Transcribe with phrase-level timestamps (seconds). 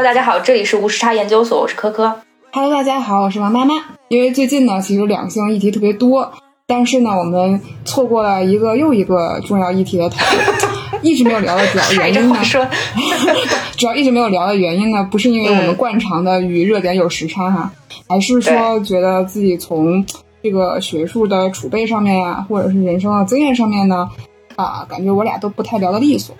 [0.00, 2.22] Hello，大家好，这里是无时差研究所，我是科科。
[2.52, 3.74] Hello，大家好，我是王妈妈。
[4.08, 6.32] 因为最近呢，其实两性议题特别多，
[6.66, 12.40] 但是呢，我们错过了一个又一个重要议题的讨论， 一直没有聊的主要原因呢，
[13.76, 17.70] 主要一直没有聊的原因呢，不是因为我们惯常的与热点有时差哈，
[18.08, 20.02] 还是说觉得自己从
[20.42, 24.08] 这个学术的储备上面呀，或者是人生的经验上面呢，
[24.56, 26.34] 啊，感觉我俩都不太聊得利索。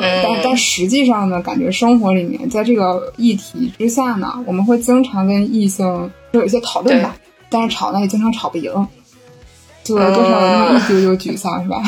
[0.00, 7.16] 但但实际上呢，感觉生活里面，在这个议题之下呢，我们会经常跟异性有一些讨论吧，
[7.48, 8.70] 但是吵呢也经常吵不赢，
[9.84, 11.82] 就多少有那么一丢丢沮丧，是吧？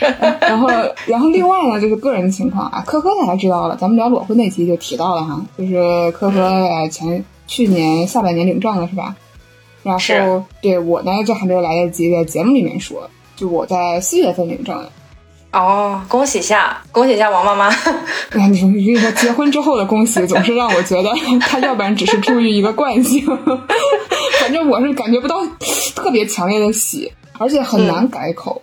[0.40, 0.68] 然后
[1.06, 9.14] 然后另外呢，就是个人情况啊，科科大家知道了，咱们聊裸婚那期就提到了哈，就是科科前去年下半年领证了，是吧？
[9.82, 14.92] 然后对我呢，这还没有来得及在节目里面说，就我在四月份领证的。
[15.52, 17.68] 哦，恭喜下，恭喜一下王妈妈！
[18.30, 23.26] 哎，你说你说结婚之后的恭喜， 总是让我觉得他要不然只是出于一个惯性，
[24.40, 25.36] 反正我是感觉不到
[25.96, 28.62] 特别强烈的喜，而且很难改口。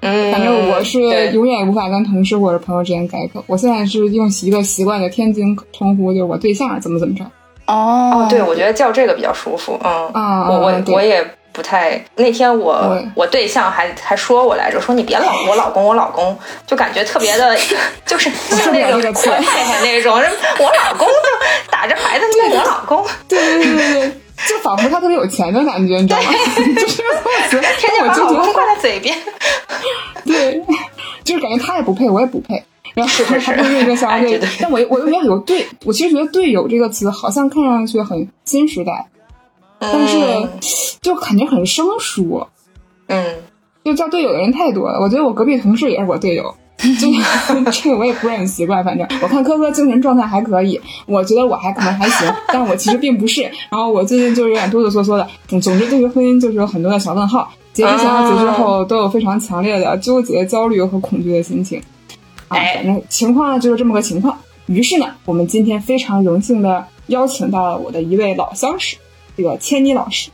[0.00, 0.98] 嗯，反正我是
[1.30, 3.44] 永远无法跟同事或者朋友之间改口。
[3.46, 7.24] 我现在是用一个习惯的天津称呼，就是我对象怎么怎么着。
[7.66, 9.78] 哦，对，我觉得叫这个比较舒服。
[9.84, 11.24] 嗯，啊，我我我也。
[11.52, 16.36] 不太，那天我我对象还还说我来着，说你别老我老公我老公，
[16.66, 17.56] 就感觉特别的，
[18.06, 24.12] 就是像那种阔太太那种，我老公就打着牌子叫我老公，对对对对对，
[24.48, 26.30] 就仿佛他特别有钱的感觉，你知道吗？
[27.50, 29.14] 就是天天把老公挂在嘴边，
[30.24, 30.62] 对，
[31.22, 32.64] 就是感觉他也不配，我也不配，
[32.94, 39.06] 然后还还不是一个相对，但我我又觉得有队，我其实觉得队友这个词好像看上去很新时代。
[39.84, 40.16] 但是，
[41.02, 42.46] 就感觉很生疏，
[43.08, 43.36] 嗯，
[43.84, 45.00] 就叫队友的人太多了。
[45.00, 47.08] 我觉得我隔壁同事也是我队友，就
[47.72, 48.84] 这个我也不是很习惯。
[48.84, 53.42] 反正我看科科精神状态还可以，我觉得我还可能还行， 但我其实并不是。
[53.42, 55.28] 然后我最近就是有点哆哆嗦嗦的。
[55.48, 57.52] 总之，对于婚姻就是有很多的小问号。
[57.72, 61.82] 结之前和结之后都有非常强烈的纠结、焦虑和恐惧的心情。
[62.46, 64.38] 啊，反正情况呢就是这么个情况。
[64.66, 68.96] 于是呢，我们今天非常荣幸的邀请到了我的一位老相识。
[69.34, 70.30] 这个千妮老师，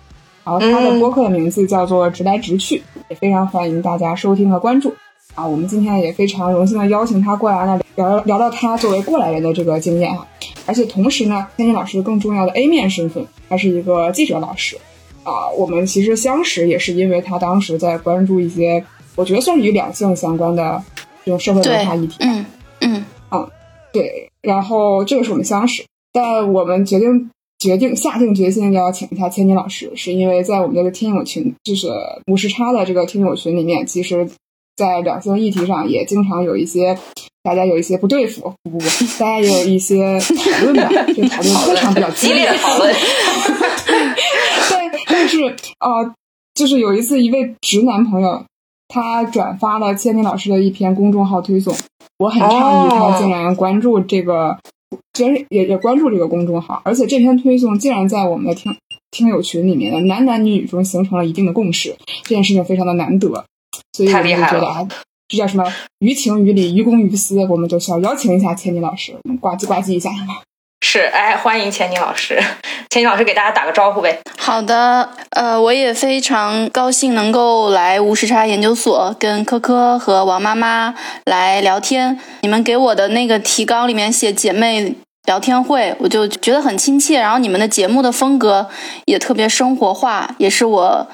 [0.48, 4.90] 然后他的播客的名字叫做“直来直去”，也非常欢迎大家收听和关注。
[5.34, 10.26] 啊，我们今天也非常荣幸的邀请他过来呢，聊聊到他作为过来人的这个经验哈。
[10.64, 14.78] 而且同时呢，天津老师更重要的 A 面身份，他是一个记者老师。
[15.22, 18.82] 啊，我们其实相识也是因为他当时在关注一些，
[19.16, 20.82] 我觉得算是与两性相关的
[21.26, 22.16] 这种社会文化议题。
[22.20, 22.46] 嗯
[22.80, 23.46] 嗯嗯，
[23.92, 24.30] 对。
[24.40, 27.28] 然后这个是我们相识，但我们决定。
[27.58, 31.88] 决定下定决心要请一下千金老师，是因为在我们这个听友群，就是
[32.28, 34.30] 无时差的这个听友群里面，其实，
[34.76, 36.96] 在两性议题上也经常有一些
[37.42, 38.84] 大家有一些不对付，不不不，
[39.18, 42.94] 大家也有一些讨论吧，这讨论非常比较激烈的讨论。
[42.94, 45.42] 对，但是
[45.80, 46.14] 呃，
[46.54, 48.44] 就是有一次一位直男朋友，
[48.86, 51.74] 他转发了千金老师的一篇公众号推送，
[52.18, 54.56] 我很诧异他竟然关注这个。
[55.12, 58.76] 居然也也关注这个公众号，而且这篇推送竟然在我们的听
[59.10, 63.44] 听友群里面的男男女女中形成了一定的共识，这件事情非常的难得，
[63.92, 64.88] 所以我们就觉得啊，
[65.28, 65.64] 这叫什么
[65.98, 70.10] 于情于理于公于私，我们就需要邀请一下千妮老师，呱唧呱唧一下。
[70.80, 72.40] 是，哎，欢迎钱宁老师，
[72.88, 74.20] 钱宁老师给大家打个招呼呗。
[74.38, 80.94] 好的，呃，我也非常高兴能够来无时差研究所跟科科和王妈妈
[81.26, 82.18] 来聊天。
[82.42, 84.94] 你们给我的那个提纲里面写姐妹
[85.26, 87.20] 聊天会，我就觉得很亲切。
[87.20, 88.70] 然后你们的节目的风格
[89.04, 91.08] 也特别生活化，也是我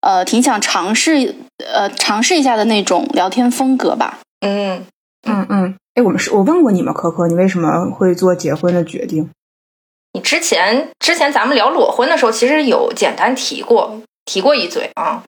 [0.00, 1.36] 呃挺想尝试
[1.72, 4.18] 呃尝试一下的那种聊天风格吧。
[4.40, 4.84] 嗯
[5.28, 5.76] 嗯嗯。
[5.94, 6.92] 哎，我们是我问过你吗？
[6.92, 9.30] 可可，你为什么会做结婚的决定？
[10.14, 15.22] 你之前之前咱们聊裸婚的时候，其实有简单提过提过一嘴啊。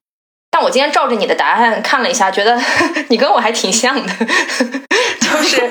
[0.54, 2.56] 但我今天照着你的答案看了一下，觉得
[3.10, 4.12] 你跟我还挺像的，
[5.20, 5.68] 就 是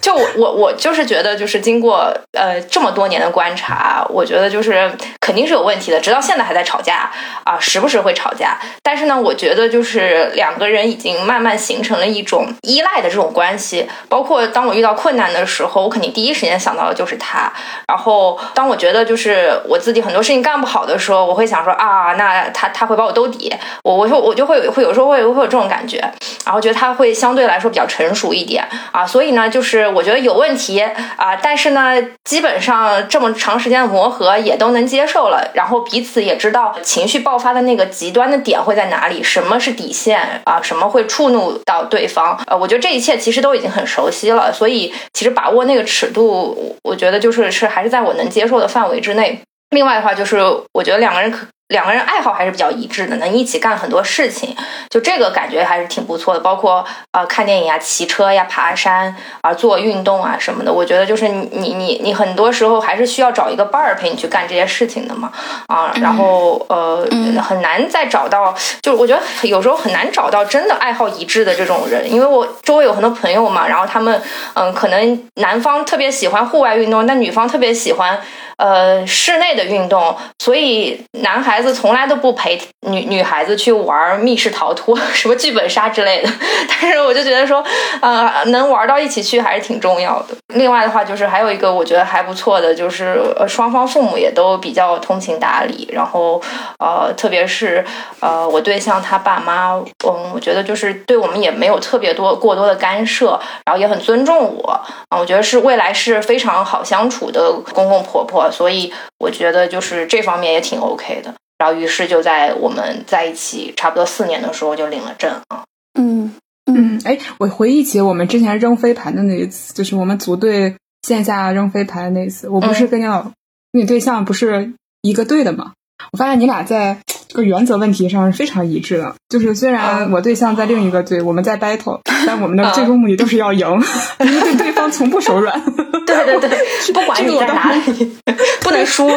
[0.00, 4.90] 就我我我就是觉得，就是经过呃这么多年的观察，我觉得就是
[5.20, 7.08] 肯定是有问题的，直到现在还在吵架
[7.44, 8.58] 啊，时不时会吵架。
[8.82, 13.88] 但是呢，我觉得就是两个人已经慢慢形成了一种依赖的这种关系。
[14.08, 17.52] 包括当我遇到困难的时候，我肯定第一时间想到的就是他。
[17.86, 23.54] 然后当我觉得就是我自己很多事情干不好的时候，我会想说啊，那他他会把我兜底，
[23.84, 24.23] 我我说。
[24.24, 25.98] 我就会会有时候会会有这种感觉，
[26.44, 49.40] 然后觉得他会相对来说比较成熟一点啊，所以呢，就是我觉得有问题啊，但是呢，基本上这么长时间的磨合也都能接受了，然后彼此也知道情绪爆发的那个极端的点会在哪里，什么是底线啊，什么会触怒到对方，呃，我觉得这一切其实都已经很熟悉了，所以其实把握那个尺度，我觉得就是是还是在我能接受的范围之内。
[49.70, 50.38] 另外的话，就是
[50.72, 51.46] 我觉得两个人可。
[51.68, 54.54] 两个人爱好还是比较一致的，能一起干很多事情，
[54.90, 56.40] 就这个感觉还是挺不错的。
[56.40, 65.32] 包括呃看电影啊、骑车呀、爬山啊、做运动啊什么的，我觉得就是你你你很多时候还是需要找一个伴儿陪你去干这些事情的嘛
[65.68, 65.90] 啊。
[66.02, 67.08] 然后呃
[67.42, 74.20] 很难再找到，就是我觉得有时候很难找到真的爱好一致的这种人，因为我周围有很多朋友嘛，然后他们
[74.52, 78.20] 嗯可能男方特别喜欢户外运动，但女方特别喜欢。
[78.56, 86.28] 呃，室内的运动，所以男孩孩子从来都不陪女女孩子去玩密室逃脱、 什么剧本杀之类的。
[86.68, 87.64] 但是我就觉得说，
[88.00, 90.34] 呃，能玩到一起去还是挺重要的。
[90.56, 95.88] 另外的话，就是还有一个我觉得还不错的，就是双方父母也都比较通情达理。
[95.92, 96.42] 然后，
[96.80, 97.84] 呃，特别是
[98.18, 104.70] 呃，我对象他爸妈，嗯，我觉得就是对我们也没有特别多过多的干涉，然后也很尊重我。
[105.08, 108.50] 啊，我觉得是未来是非常好相处的公公婆婆。
[108.50, 115.64] 所以我觉得就是这方面也挺 OK 的，然后于是就在我们在一起差不多四年的时候就领了证啊。
[115.98, 116.34] 嗯
[116.66, 123.32] 嗯，哎，我回忆起我们之前扔飞盘的那一次，就是我们组队线下扔飞盘的那一次，我不是跟你老跟
[123.72, 124.72] 你对象不是
[125.02, 125.72] 一个队的吗？
[126.12, 126.98] 我发现你俩在
[127.34, 133.66] 这个原则问题上是非常一致的，就是虽然我对象在另一个队，我们在 battle， 但我们的最终目的都是要赢，
[134.18, 135.60] 对对方从不手软。
[136.06, 138.16] 对对对，不管你在哪里，
[138.60, 139.10] 不能输。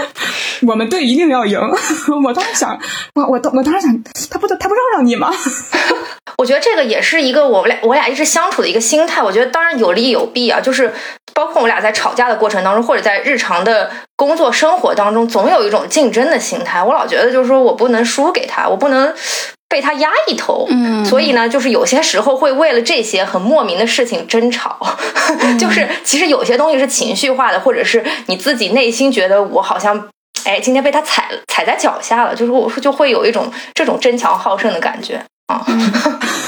[0.66, 1.60] 我们队一定要赢。
[2.26, 2.76] 我当时想，
[3.14, 5.32] 我我我当时想，他不他不让让你吗？
[6.40, 9.22] 我觉得这个也是一个我们俩我俩一直相处的一个心态。
[9.22, 10.92] 我觉得当然有利有弊啊，就是
[11.36, 16.84] 包括我俩在吵架的过程当中，或者在日常的工作生活当中，总有一种竞争的心态。
[16.84, 19.14] 我老觉得就是说我不能输给他，我不能。
[19.70, 24.80] 被他压一头，嗯，所以呢，就是有些时候会为了这些很莫名的事情争吵，
[25.60, 30.08] 就是其实有些东西是情绪化的，或者是你自己内心觉得我好像，
[30.46, 35.62] 哎，今天被他踩踩在脚下了，就是我说就会有一种这种争强好胜的感觉啊。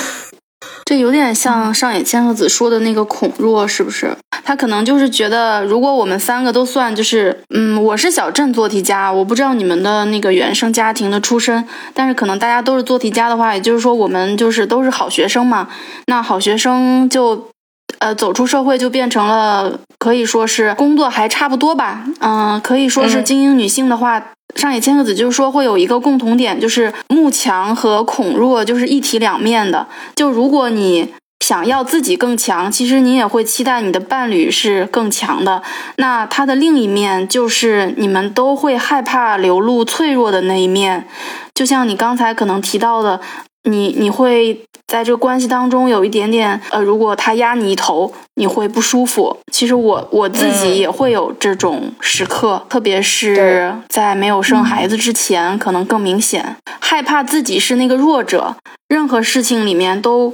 [0.89, 4.11] 这有点像上野千鹤子说的那个孔若，是不是？
[4.43, 11.63] 他可能就是觉得，如果我们三个都算，就是，嗯，我是小镇做题家，我不知道你们的那个原生家庭的出身，
[11.93, 15.67] 但是可能大家都是做题家的话，也就是说，我们就是都是好学生嘛。
[16.07, 17.49] 那好学生就，
[17.99, 24.23] 呃，走出社会就变成了可以说是工作还差不多吧，嗯，可以说是精英女性的话。
[24.55, 29.85] 上野千鹤子就是说会有一个共同点，就是慕强和恐弱就是一体两面的。
[30.15, 35.61] 就如果你想要自己更强，其实你也会期待你的伴侣是更强的。
[35.97, 41.07] 那他的另一面就是你们都会害怕流露脆弱的那一面，
[41.53, 43.21] 就像你刚才可能提到的。
[43.63, 49.37] 你你会在这个关系当中有一点点呃，如果他压你一头，你会不舒服。
[49.51, 58.55] 其实我我自己也会有这种时刻，特别是在没有生孩子之前，可能更明显，害怕自己是那个弱者，
[58.87, 60.33] 任何事情里面都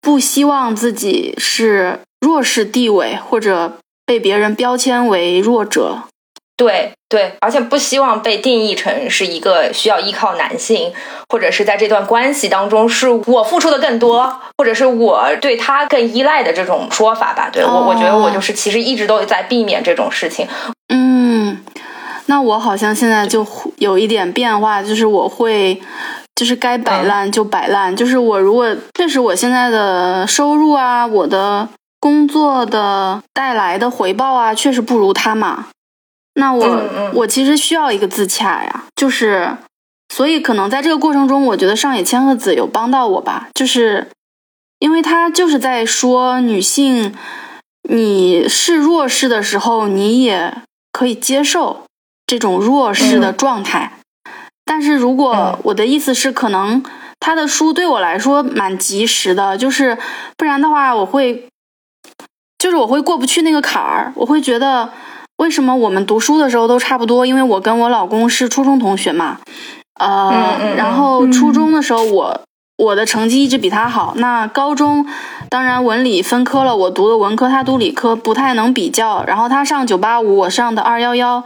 [0.00, 6.04] 不希望自己是弱势地位或者被别人标签为弱者。
[6.56, 10.92] 对对，而且不希望被定义成是一个需要依靠男性，
[11.28, 17.50] 或者是在这段关系当中是我付出的更多，或者是我对他更依赖的这种说法吧。
[17.52, 20.46] 对我，我觉得我就是其实一直都在避免这种事情。
[20.88, 21.58] 嗯，
[22.26, 23.44] 那我好像现在就
[23.78, 25.80] 有一点变化，就是我会，
[26.36, 27.96] 就是该摆烂就摆烂。
[27.96, 31.68] 就是我如果确实我现在的收入啊，我的
[31.98, 35.66] 工作的带来的回报啊，确实不如他嘛。
[36.34, 39.54] 那我我其实需要一个自洽呀，就是，
[40.08, 44.08] 所以可能在这个过程中，我觉得上野千鹤子有帮到我吧，就是
[44.78, 47.14] 因为他就是在说女性，
[47.86, 51.84] 你是弱势的时候，你也可以接受
[52.26, 53.98] 这种弱势的状态，
[54.64, 56.82] 但是如果我的意思是，可能
[57.20, 59.98] 他的书对我来说蛮及时的，就是
[60.38, 61.46] 不然的话，我会，
[62.56, 64.90] 就是我会过不去那个坎儿，我会觉得。
[65.42, 67.26] 为什么我们读书的时候都差不多？
[67.26, 69.38] 因为我跟我老公是初中同学嘛，
[69.98, 72.40] 呃，然后初中的时候我
[72.78, 74.14] 我的成绩一直比他好。
[74.18, 75.04] 那高中
[75.48, 79.24] 当然文理分科了，我读的文科，他读理科，不太能比较。
[79.24, 81.42] 然后他上九八五，我上的二幺幺。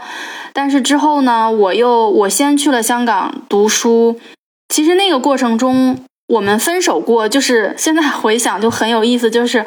[0.53, 4.21] 但是之后呢，我又我先去了香港读书。
[4.69, 5.99] 其实那个过程中
[6.29, 9.65] 我们分手过，就是现在回想就很有意思，就是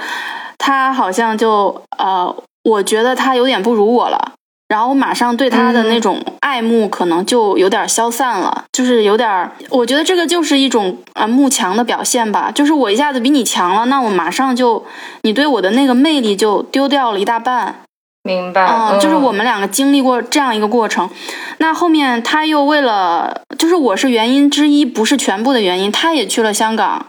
[0.60, 2.36] 他好像就呃，
[2.70, 4.34] 我觉得他有点不如我了。
[4.68, 12.52] 然后我马上对他的那种爱慕可能就有点消散了，就是有点，我觉得这个就是一种啊慕强的表现吧。
[12.54, 14.86] 就是我一下子比你强了，那我马上就
[15.24, 17.82] 你对我的那个魅力就丢掉了一大半。
[18.22, 18.64] 明白。
[18.64, 21.10] 嗯，就是我们两个经历过这样一个过程。
[21.58, 25.92] 那后面他又为了，就是我是原因之一，不是全部的原因。
[25.92, 27.08] 他也去了香港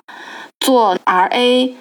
[0.60, 1.74] 做 RA，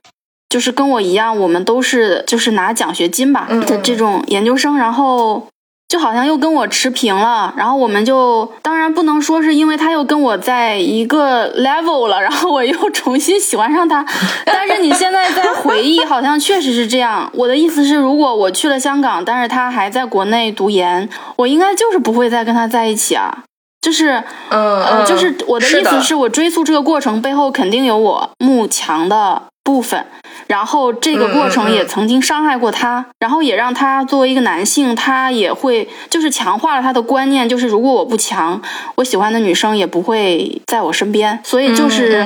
[0.50, 5.48] 就是跟我一样，我们都是就是拿奖学金吧的这种研究生，然后。
[5.91, 14.06] 就好像又跟我持平了，然后我们就当然不能说是因为他又跟我在一个 level 了，然后我又重新喜欢上他。
[14.46, 17.27] 但是你现在在回忆，好像确实是这样。
[17.34, 23.39] 我的意思是，如果我去了香港，但是他还在国内读研，我应该就是不会再跟他在一起啊。
[23.82, 30.06] 就是，嗯，就是我的意思是我追溯这个过程背后肯定有我慕强的部分。
[30.50, 38.60] 然后这个过程也曾经伤害过他，然后也让他作为一个男性，他也会就是强化了他的观念，就是如果我不强，
[38.96, 41.39] 我喜欢的女生也不会在我身边。
[41.44, 42.25] 所以就是，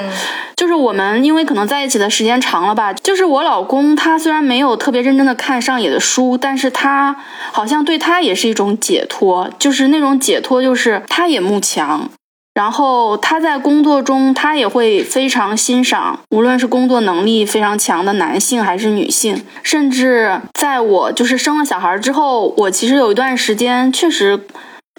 [0.56, 7.14] 就是我们因为可能在一起的时间长了吧，就是我老公他虽然没有特别认真的看上野的书，但是他
[7.52, 12.10] 好像对他也是一种解脱，就是那种解脱，就是他也慕强。
[12.54, 19.44] 然后他在工作中，他也会非常欣赏，无论是工作能力非常强的男性还是女性。
[19.64, 24.40] 甚至在我就是生了小孩之后，我其实有一段时间确实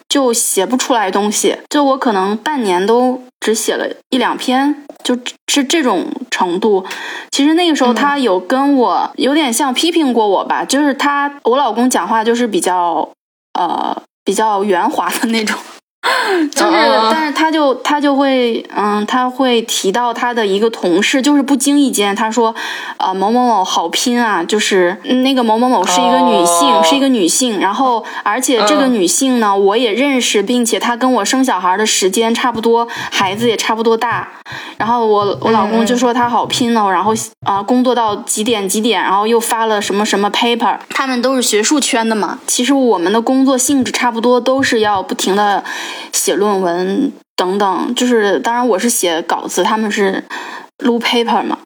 [0.08, 6.84] 就写不出来东西，就我可能半年都只写了一两篇，就是这种程度。
[7.30, 13.08] 其实那个时候他有跟我有点像批评过我吧，就是他我老公讲话就是比较
[13.56, 15.56] 呃比较圆滑的那种。
[16.54, 16.73] 就是，
[17.11, 22.54] 但是他就他就会，嗯，他会提到他的一个同事，就是不经意间他说，
[22.99, 34.28] 啊某某某好拼啊，就是那个某某某是一个女性，是一个女性，然后而且这个女性呢，我也认识，并且她跟我生小孩的时间差不多，孩子也差不多大，
[34.76, 37.14] 然后我我老公就说她好拼哦，然后
[37.46, 45.64] 啊工作到几点几点，然后又发了什么什么 paper，他们都是学术圈的嘛，其实我们的工作性质差不多，都是要不停的。
[46.12, 50.24] 写论文等等，就是当然我是写稿子，他们是
[50.78, 51.58] 录 paper 嘛。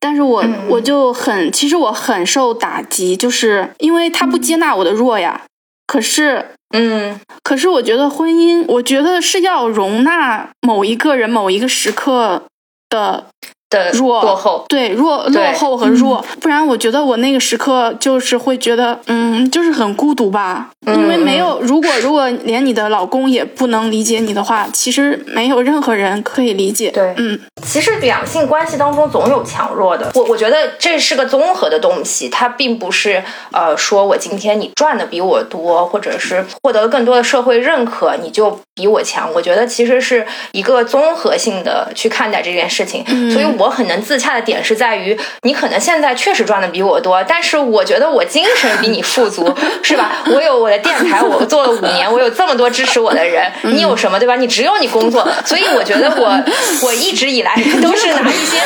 [0.00, 5.42] 但是我我就很，其实我很受打击，就是因为他不接纳我的弱呀。
[5.86, 12.42] 可是，嗯，可是我觉得婚姻，我觉得是要容纳某一个人某一个时刻
[12.88, 13.26] 的。
[13.70, 26.90] 的弱落后，对弱落后和弱，不然我觉得我那个时刻就是会觉得，嗯，就是很孤独吧，因为没有如果如果连你的老公也不能理解你的话，其实没有任何人可以理解。
[26.90, 33.22] 对，嗯，其实两性关系当中总有强弱的，我我觉得这是个综合的东西，它并不是
[33.52, 39.32] 呃说我今天你赚的比我多，或者是获得更多的社会认可，你就比我强。
[39.32, 43.62] 我觉得其实是一个综合性的去看待这件事情，所以我。
[43.62, 49.48] 我很能自洽的点是在于，你可能现在确实赚的比我多，但是我觉得我精神比你富足，
[49.84, 50.24] 是吧？
[50.26, 54.34] 我有我的电台，我做了五年，我有这么多支持我的人，你有什么，对吧？
[54.34, 56.44] 你只有你工作，所以我觉得我
[56.82, 58.58] 我一直以来都是拿一些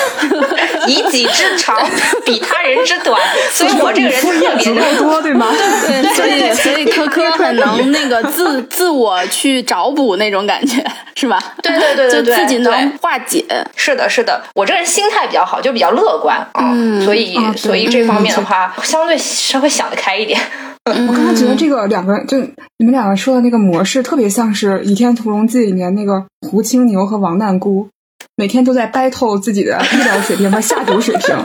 [0.87, 1.77] 以己之长
[2.25, 3.21] 比他人之短，
[3.53, 5.49] 所以我这个人特别的多，对吗？
[5.87, 10.83] 对，所以所以科科很能那个自自我去找补那种感觉，
[11.15, 11.39] 是吧？
[11.63, 13.45] 对对对对对，自己能化解。
[13.77, 14.87] 是的，是的，我这人。
[14.87, 16.73] 心态比较好，就比较乐观啊，
[17.05, 20.41] 所以所以这方面的话，相对稍微想得开一点。
[20.87, 22.39] 我刚刚觉得这个两个，就
[22.79, 27.89] 你们两个说的那个模式，特别像是《倚天屠龙记》里面那个胡青牛和王难姑，
[28.37, 31.37] 每天都在 battle 自己的医疗水平和下毒水平，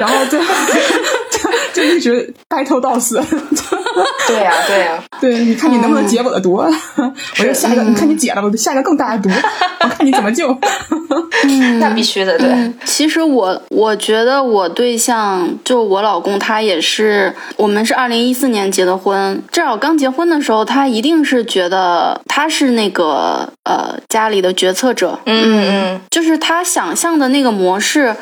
[0.00, 0.46] 然后最后
[1.72, 3.22] 就就一直 battle 到死。
[4.26, 6.54] 对呀，对呀，对，你看你能不能解我的毒？
[6.54, 9.28] 我就下一个，你看你解了，我下一个更大的毒，
[9.80, 10.56] 我看你怎么救。
[11.80, 12.72] 那必须的，对。
[12.84, 19.42] 其实我我觉得我对象就我老公，他也是，我们是二零一四年结的婚。
[19.50, 28.14] 至少刚结婚的时候，他一定是觉得他是那个呃家里的决策者，嗯嗯，就是他想象的那个模式，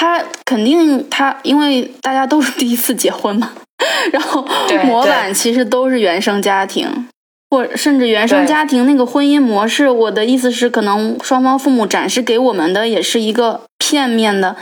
[0.00, 3.52] 他肯定他因为大家都是第一次结婚嘛。
[4.10, 4.42] 然后
[4.84, 7.06] 模板其实都是原生家庭，
[7.50, 9.90] 或甚至原生家庭那个婚姻模式。
[9.90, 14.56] 我的意思是，可能双方父母展示给我们的也是一个片面的，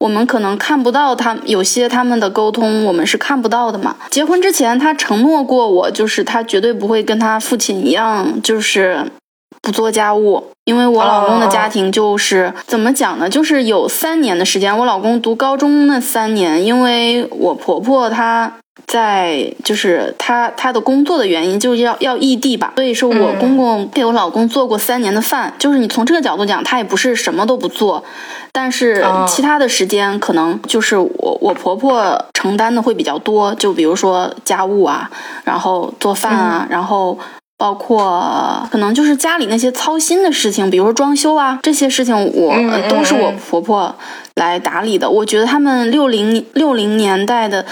[0.00, 3.96] 我们可能看不到他有些他们的沟通，我们是看不到的嘛。
[4.10, 9.06] 结婚之前，他承诺过我，就是他绝对不会跟他父亲一样，就是
[9.64, 13.30] 不做家务，因为我老公的家庭就是怎么讲呢？
[13.30, 18.52] 就是有三年的时间，我老公读高中那三年，因为我婆婆她
[18.86, 25.54] 在，就是她她的工作的原因，就是要要异地吧，所以说我公公给我老公做过三年的饭。
[25.58, 28.04] 就是你从这个角度讲，他也不是什么都不做，
[28.52, 35.10] 但是其他的时间可能就是我我婆婆承担的会比较多，就比如说家务啊，
[35.44, 37.18] 然后做饭啊，然后。
[37.56, 42.54] 包括可能就是家里那些操心的事情，比如说装修啊这些事情，我
[42.88, 43.94] 都是我婆婆
[44.34, 45.08] 来打理的。
[45.08, 47.64] 我觉得他们六零六零年代的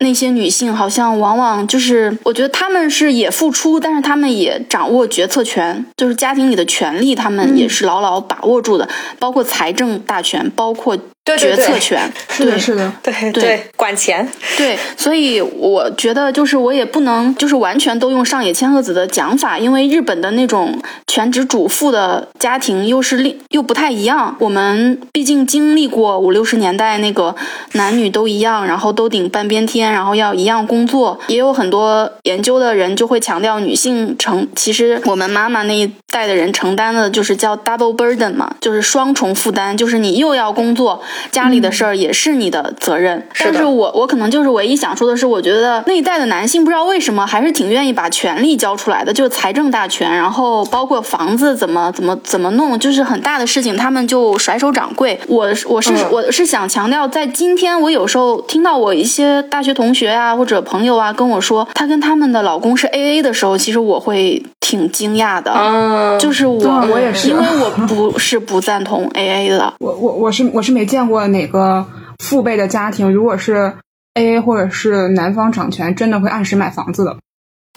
[0.00, 8.88] 那些女性，好像往往就是，我觉得他们是也付出，但是他们也掌握决策权，就是家庭里的权利，他们也是牢牢把握住的，
[9.18, 10.96] 包括财政大权，包括。
[11.34, 24.36] 决策权是的，是的，对对，管钱，对，所以我觉得就是我也不能就是完全都用上野千鹤子的讲法，因为日本的那种全职主妇的家庭又是另又不太一样。
[24.38, 27.34] 我们毕竟经历过五六十年代那个
[27.72, 31.18] 男女都一样，然后都顶半边天，然后要一样工作。
[31.28, 41.02] 也有很多研究的人就会强调，女性承其实我们妈妈那一代的人承担的就是叫 double burden 嘛，就是双重负担，就是你又要工作。
[41.30, 55.18] 家里的事儿也是你的责任，但是我我可能就是唯一想说的是，我觉得那一代的男性不知道为什么还是挺愿意把权力交出来的，就是财政大权，然后包括房子怎么怎么怎么弄，就是很大的事情，他们就甩手掌柜。
[55.28, 65.52] 我我是我是想强调，在今天我有时候听到我一些大学同学啊或者朋友啊跟我说，她跟他们的老公是 A A 的时候，其实我会挺惊讶的。
[65.52, 66.58] 嗯，就是我
[66.88, 69.74] 我也是，因为我不是不赞同 A A 的。
[69.78, 71.06] 我我我是我是没见。
[71.06, 71.86] 过哪个
[72.18, 73.74] 父辈的家庭，如果是
[74.14, 77.16] A A 或者是男方掌权，真的会按时买房子的。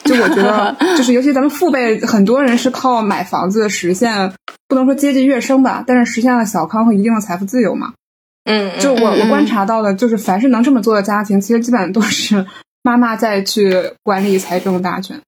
[0.04, 4.34] 就我觉得， 就是尤其咱们父辈，很多人是靠买房子实现，
[4.68, 7.94] 不能说阶级跃升吧，但是实现了小康和一定的财富自由嘛。
[8.46, 12.48] 嗯，就我我观察到的，就是凡是能这么做的家庭，其实基本上都是
[12.82, 15.22] 妈妈在去管理财政大权。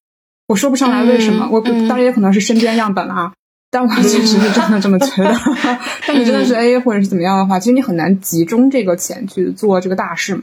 [0.52, 3.32] 我说不上来为什么，我当然也可能是身边样本了啊。
[3.72, 5.34] 但我确实是真的这么觉得。
[6.06, 10.42] 但你真的是 A 或者是怎么样的话，其实你很难集中这个钱去做这个大事嘛。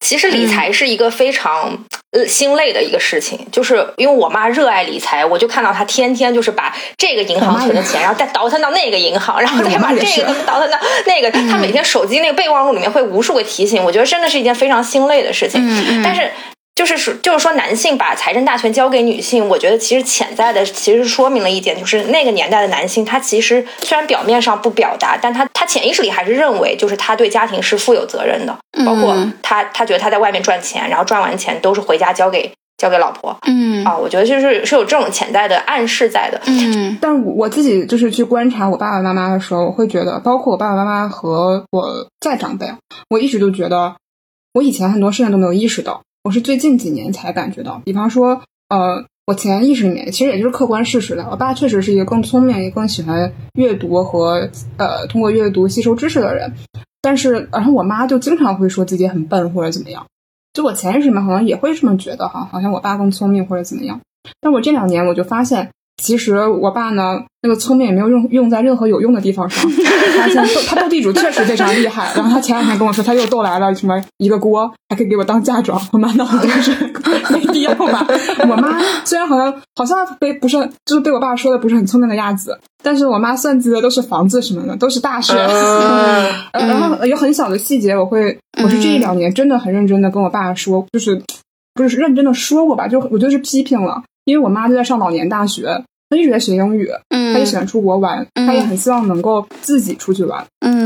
[0.00, 1.78] 其实理财是一个非常
[2.12, 11.30] 呃心累的一个事情，就是因为我妈热爱理财，我就看到她天天就是把这个银行存的钱，然后再倒腾到那个银行，然后再把这个倒腾到那个。
[11.30, 15.62] 她每天手机那个备忘录里面会无数个提醒，我觉得真的是一件非常心累的事情。
[16.02, 16.30] 但是。
[16.74, 36.98] 就是说，就是说，男性把财政大权交给女性，我觉得其实潜在的，其实说明了一点，就是那个年代的男性，他其实虽然表面上不表达，但他他潜意识里还是认为，就是他对家庭是负有责任的，包括他他觉得他在外面赚钱，然后赚完钱都是回家交给交给老婆，嗯啊，我觉得就是是有这种潜在的暗示在的，嗯。
[37.00, 42.66] 但我自己就是去观察我爸爸妈妈的时候，我会觉得，包括我爸爸妈妈和我再长辈，
[43.10, 43.94] 我一直都觉得，
[44.54, 46.02] 我以前很多事情都没有意识到。
[46.24, 51.28] 我是最近几年才感觉到，比方说，呃，我潜意识里面其实也就是客观事实的。
[51.30, 56.54] 我爸确实是一个更聪明、也更喜欢阅读和呃通过阅读吸收知识的人，
[57.02, 60.06] 但是然后我妈就经常会说自己很笨或者怎么样。
[60.54, 64.00] 就我潜意识里面好像也会这么觉得哈，好像我爸更聪明或者怎么样。
[64.40, 65.70] 但我这两年我就发现。
[65.96, 69.64] 其实我爸呢，那个聪明也没有用用在任何有用的地方上。
[70.18, 72.12] 他现斗他斗地主确实非常厉害。
[72.14, 75.80] 然后他前两天跟我说，他又斗来了什么一个锅，还可以给我当嫁妆。
[75.92, 76.72] 我满脑子都是
[77.30, 78.06] 没必要吧？
[78.48, 85.34] 我妈虽然好像好像被不是就是被我爸说的不是很聪明的样子，但是我妈算计的都是房子什么的，都是大事。
[86.52, 91.22] 然后有很小的细节，我会我是这一两年真的很认真的跟我爸说，就是
[91.74, 92.88] 不是认真的说过吧？
[92.88, 94.02] 就我觉得是批评了。
[94.24, 100.42] 因为我妈就在上老年大学，她一直在学英语，她也喜欢出国玩，她也很希望能够自己出去玩。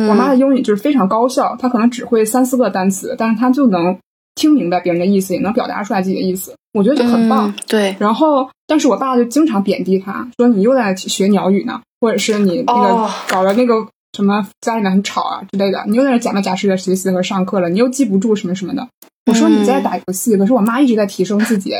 [0.09, 3.96] 我妈的英语就是非常高效，她可能只会三四个单词，但是她就能
[4.35, 7.55] 听明白别人的意思，也能表达出来自己的意思，我觉得就很棒。
[7.68, 7.94] 对。
[8.01, 13.87] 然后，但是我爸就经常贬低她，说你又在学鸟语呢，或者是你那个搞了那个
[14.18, 18.88] 什么家里面很吵啊之类的，你又在那假模假式的学习和上课了，你又记不住什么什么的。
[19.26, 21.72] 我说你在打游戏，可是我妈一直在提升自己。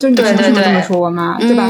[0.00, 1.68] 就你凭什么这么说我妈，对吧？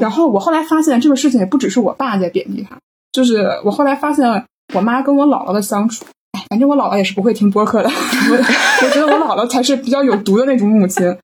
[0.00, 2.76] 然后我后来发现这个事情也不只是我爸在贬低她，
[3.12, 4.44] 就是我后来发现
[4.74, 11.16] 我妈跟我姥姥的相处，哎，反正我姥姥也是不会听播客的， 我我觉得我姥姥才是比较有毒的那种母亲。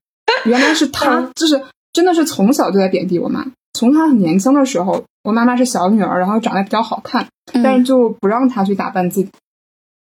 [0.45, 1.61] 原来是她，就是
[1.93, 7.27] 真的是从小就在贬低我妈，从她很年轻的时候，我妈妈是小女儿，然后长得比较好看，
[7.63, 9.29] 但是就不让她去打扮自己，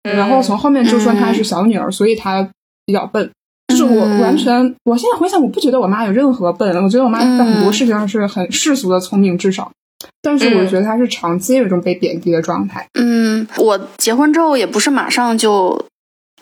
[0.02, 2.48] 然后从后面就说她是小女儿，所以她
[2.84, 3.30] 比较笨。
[3.68, 9.70] 就是我完全，我现在回想，我不觉得我妈有任何笨，我觉得我妈在很多事情上是很世俗的聪明，至少。
[10.20, 12.84] 但是我觉得她是长期有一种被贬低的状态。
[12.98, 15.86] 嗯，我结婚之后也不是马上就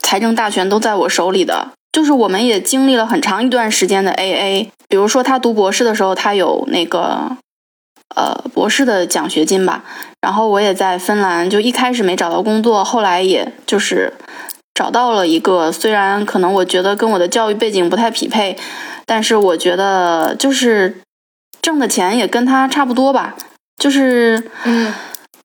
[0.01, 4.69] 财政大权都在我手里的，就是我们也经历了很长一段时间的 AA。
[4.89, 7.37] 比如说他读博士的时候，他有那个
[8.15, 9.85] 呃博士的奖学金吧。
[10.21, 14.13] 然后我也在芬兰，就一开始没找到工作，后来也就是
[14.75, 18.57] 找到了一个，虽然可能我觉得跟我的教育背景不太匹配，
[19.07, 21.01] 但是我觉得就是
[21.63, 23.37] 挣的钱也跟他差不多吧。
[23.77, 24.93] 就是，嗯，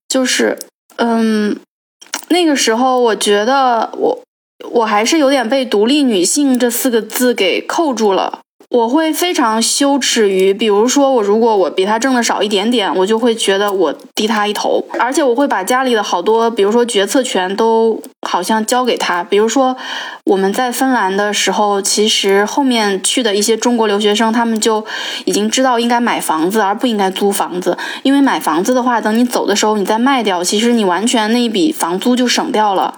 [0.07, 0.57] 就是，
[0.97, 1.55] 嗯，
[2.29, 4.23] 那个时候我觉得我
[4.71, 8.39] 我还是有点被“独立女性”这四个字给扣住了。
[8.73, 19.23] 我会非常羞耻于，比如说我如果我比他挣的少一点点，我就会觉得我低他一头，而且我会把家里的好多，比如说决策权都好像交给他。
[19.23, 19.77] 比如说
[20.23, 24.83] 我们在芬兰的时候，其实后面去的一些中国留学生，他们就
[25.25, 32.95] 已经知道应该买房子而不应该租房子，因为买房子的话，等你走的时候你再卖掉，其实你完全那一笔房租就省掉了。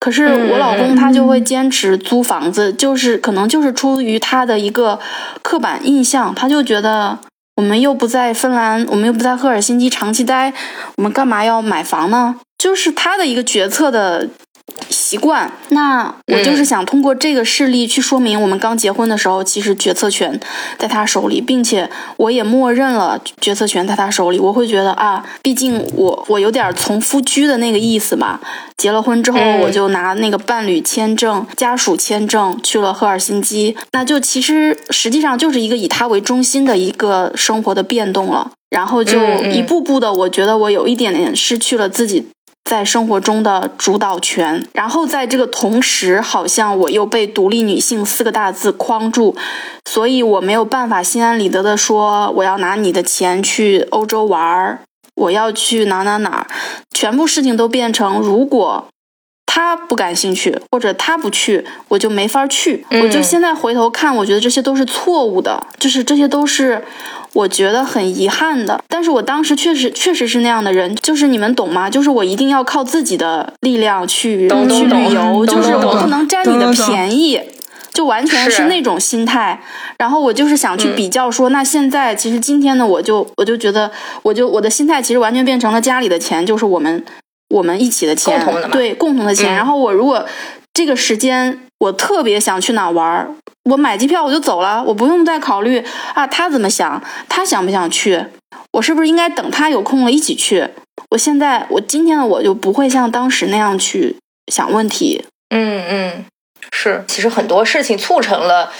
[0.00, 4.98] 可是我老公他就会坚持租房子，就是可能就是出于他的一个
[5.42, 7.18] 刻板印象，他就觉得
[7.56, 10.52] 我们又不在芬兰，我们又不在赫尔辛基长期待，
[10.96, 12.36] 我们干嘛要买房呢？
[12.58, 14.28] 就是他的一个决策的。
[15.10, 20.38] 习惯，那我就是想通过这个事例去说明，我们刚结婚的时候，其实决策权
[20.78, 24.38] 在他手里，并且我也默认了决策权在他手里。
[24.38, 28.38] 我会觉得啊，毕竟我我有点从夫居的那个意思嘛。
[28.76, 38.52] 结了婚之后，我就拿那个伴侣签证、家属签证去了赫尔辛基，那就其实实际上就是一个以他为中心的一个生活的变动了。
[38.70, 39.18] 然后就
[39.50, 42.28] 一步步的，我觉得我有一点点失去了自己。
[42.70, 49.34] 在生活中的主导权，然后在这个同时，好像我又被“独立女性”四个大字框住，
[49.84, 54.78] 所以我没有办法心安理得的说我要拿你的钱去欧洲玩儿，
[55.16, 56.46] 我要去哪哪哪，
[56.94, 58.86] 全部事情都变成如果
[59.52, 62.86] 他不感兴趣或者他不去，我就没法去。
[63.02, 66.84] 我就现在回头看，我觉得这些都是错误的，就是这些都是。
[67.32, 71.88] 我觉得很遗憾的，但是我当时确实确实是那样的人，就是你们懂吗？
[71.88, 77.40] 就是我一定要靠自己的力量去去旅游，就是我不能占你的便宜，
[77.92, 79.62] 就完全是那种心态。
[79.96, 87.04] 然后我就是想去比较说，那现在其实今天呢，我就我就觉得，我就我的心态其实完全变成了家里的钱就是我们
[87.50, 89.54] 我们一起的钱，对共同的钱。
[89.54, 90.26] 然后我如果
[90.72, 93.36] 这个时间我特别想去哪玩。
[93.64, 95.84] 我买机票我就走了，我不用再考虑
[96.14, 98.24] 啊，他怎么想，他想不想去，
[98.72, 100.66] 我是不是应该等他有空了一起去？
[101.10, 104.16] 我现在我今天的我就不会像当时那样去
[104.50, 105.24] 想问题。
[105.50, 106.24] 嗯嗯，
[106.72, 108.72] 是，其实很多事情促成了。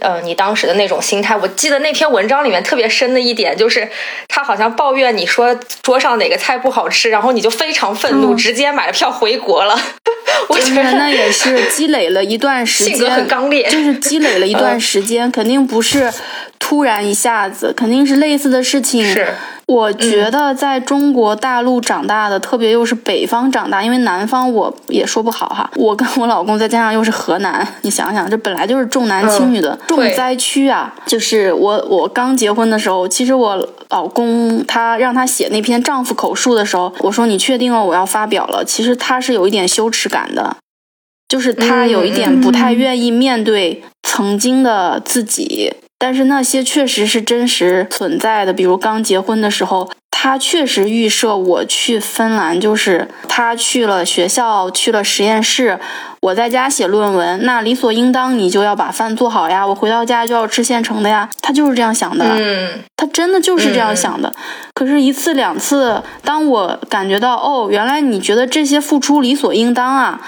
[0.00, 3.88] 呃，你当时的那种心态，我记得那篇文章里面特别深的一点就是，
[4.28, 9.78] 他好像抱怨你说桌上哪个菜不好吃，然后你就非常愤怒，直接买了票回国了。
[10.48, 16.10] 我觉得那也是 积累了一段时间，性格很刚烈，就是积累了一段时间，肯定不是
[16.58, 19.04] 突然一下子，肯定是类似的事情。
[19.04, 19.28] 是。
[19.66, 25.70] 我觉得在中国大陆长大的，特别又是北方长大，因为南方我也说不好哈。
[25.74, 30.94] 我跟我老公再加上又是河南，你想想，这本来就是重男轻女的重灾区啊。
[31.06, 38.64] 就是我我刚结婚的时候，其实我老公他让他写那篇丈夫口述的时候，我说你确定了我要发表了？
[38.64, 40.58] 其实他是有一点羞耻感的，
[41.28, 45.74] 就是他有一点不太愿意面对曾经的自己。
[46.00, 55.78] 但是那些确实是真实存在的，比如刚结婚的时候，他确实预设我去芬兰，就是他去了学校，去了实验室，
[56.22, 64.34] 我在家写论文，那理所应当你就要把饭做好呀，我回到家就要吃现成的呀，他就是这样想的，嗯，他真的就是这样想的。
[64.74, 70.20] 可是，一次两次，当我感觉到哦，原来你觉得这些付出理所应当啊，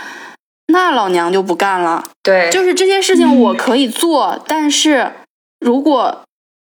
[0.68, 2.04] 那老娘就不干了。
[2.22, 5.14] 对，就是这些事情我可以做，但是。
[5.62, 6.22] 如果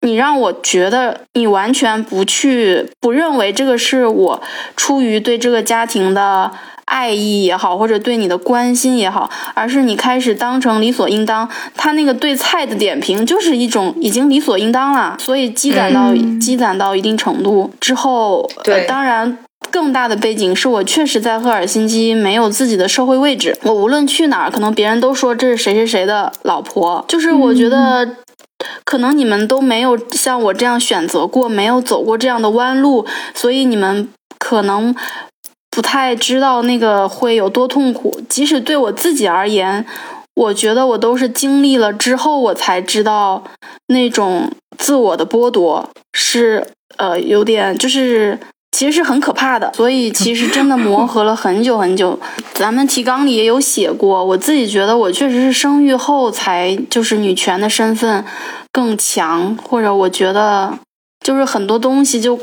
[0.04, 4.42] 你让我觉得你完全不去不认为这个是我
[4.76, 6.50] 出于对这个家庭的
[6.84, 19.38] 爱意也好，或者对你的关心也好，而是你开始当成理所应当，他那个对菜的点评就是一种已经理所应当了，所以积攒到积攒到一定程度之后，对，当然
[19.70, 28.16] 更大的背景是我确实在赫尔辛基没有自己的社会位置，我无论去哪儿，可能别人都说这是谁谁谁的老婆，就是我觉得。
[28.84, 34.94] 可能你们都没有像我这样选择过，没有走过这样的弯路，所以你们可能
[35.70, 38.20] 不太知道那个会有多痛苦。
[38.28, 39.84] 即使对我自己而言，
[40.34, 43.44] 我觉得我都是经历了之后，我才知道
[43.88, 48.38] 那种自我的剥夺是呃，有点就是
[48.74, 49.72] 其实是很可怕的。
[49.74, 52.18] 所以其实真的磨合了很久很久。
[52.54, 58.24] 咱们提纲里也有写过，我自己觉得我确实是生育后才就是女权的身份
[58.72, 60.76] 更强，或者我觉得
[61.24, 62.38] 就是很多东西就。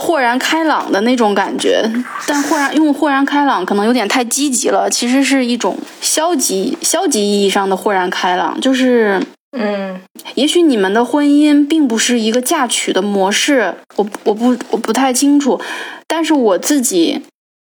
[0.00, 1.82] 豁然开朗的那种感觉，
[2.24, 9.20] 但豁然用豁然开朗可能有点太积极了，其实是一种消极消极意义上的豁然开朗，就是
[9.56, 10.00] 嗯，
[10.34, 15.60] 也许你们的婚姻并不是一个嫁娶的模式，我我不我不太清楚，
[16.06, 17.22] 但是我自己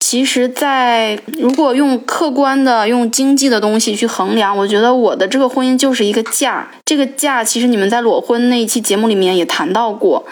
[0.01, 10.27] 其实，在如果用客观的用经济的东西去衡量，我觉得我的这个婚姻就是一个嫁，这个嫁其实你们在裸婚那一期节目里面也谈到过。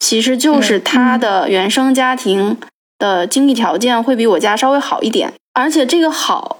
[0.00, 2.56] 其实就是他的原生家庭
[2.98, 6.58] 的经济条件会比我家稍微好一点，而且这个好，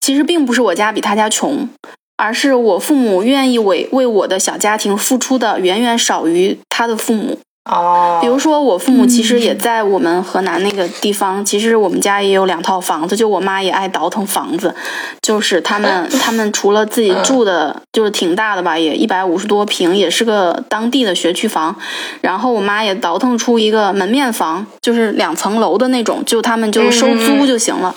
[0.00, 1.68] 其实并不是我家比他家穷，
[2.18, 7.38] 而是我父母愿意为为我的小家庭付出的远远少于他的父母。
[7.68, 14.74] 哦，比如说我父母其实也在我们河南那个地方，其实我们家也有两套房子，就我妈也爱倒腾房子，
[15.20, 21.76] 就是他们 他们除了自己住的，就是挺大的吧，也一百五十多平，也是个当地的学区房，
[22.22, 27.94] 然后我妈也倒腾出一个门面房，就是两层楼的那种，就他们就收租就行了，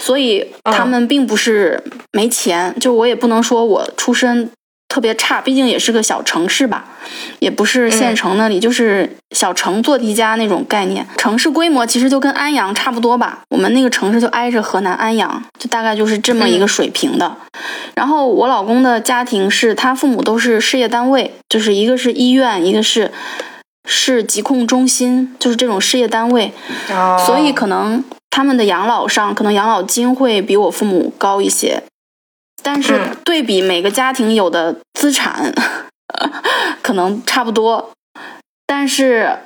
[0.00, 4.50] 所以他们并不是没钱，就我也不能说我出身。
[4.92, 6.84] 特别差，毕竟也是个小城市吧，
[7.38, 11.06] 也不是县城那里，就是小城做题家那种概念。
[11.16, 17.34] 城市规模其实就跟安阳差不多吧，我们那个城市就挨着河南安阳，就大概就是这么一个水平的。
[17.94, 23.10] 然后我老公的家庭是他父母都是事业单位，就是一个是医院，一个是
[23.88, 26.52] 市疾控中心，就是这种事业单位，
[27.24, 31.82] 所以可能他们的养老上，可能养老金会比我父母高一些。
[32.62, 35.52] 但是对比每个家庭有的资产，
[36.82, 37.90] 可能差不多。
[38.66, 39.38] 但是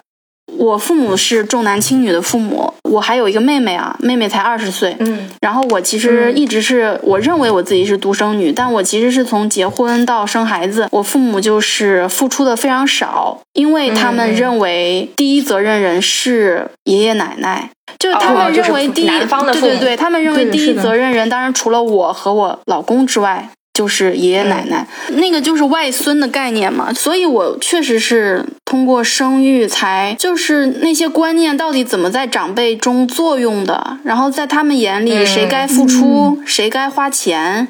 [0.52, 4.96] 我父母是重男轻女的父母，我还有一个妹妹啊，妹妹才二十岁。
[5.00, 17.70] 嗯，然后我其实一直是我认为我自己是独生女，但我其实是从结婚到生孩子，我父母就是付出的非常少，因为他们认为第一责任人是爷爷奶奶。
[17.98, 26.90] 就他们认为第一，对对对，他们认为第一责任人，当然除了我和我老公之外，就是爷爷奶奶，那个就是外孙的概念嘛。
[26.94, 37.68] 所以我确实是通过生育才，就是那些观念到底怎么在长辈中作用的，然后在他们眼里，谁该付出，谁该花钱，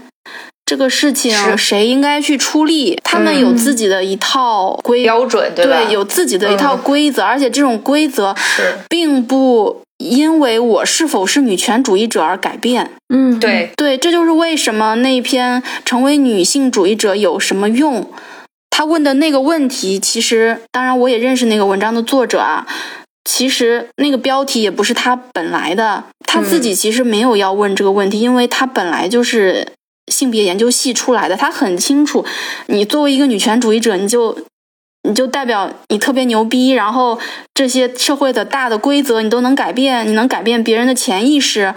[0.64, 8.32] 这个事情谁应该去出力，他们有自己的一套规标准，对，有自己的一套规则，而且这种规则
[8.88, 9.82] 并不。
[9.98, 18.10] 因为我是否是女权主义者而改变，嗯，对对，这就是为什么那篇成为女性主义者有什么用？
[18.70, 22.66] 他问的那个问题，其实当然我也认识那个文章的作者啊，
[23.24, 29.72] 其实那个标题也不是他本来的，他自己其实没有要问这个问题，因为他本来就是
[30.12, 32.24] 性别研究系出来的，他很清楚，
[32.66, 34.36] 你作为一个女权主义者，你就。
[35.06, 37.18] 你就代表你特别牛逼，然后
[37.54, 41.72] 这些社会的大的规则你都能改变，你能改变别人的潜意识，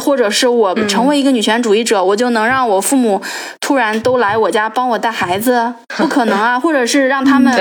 [0.00, 3.20] 或者是我成为一个女权主义者，我就能让我父母
[3.60, 6.60] 突然都来我家帮我带孩子，不可能啊！
[6.60, 7.52] 或者是让他们，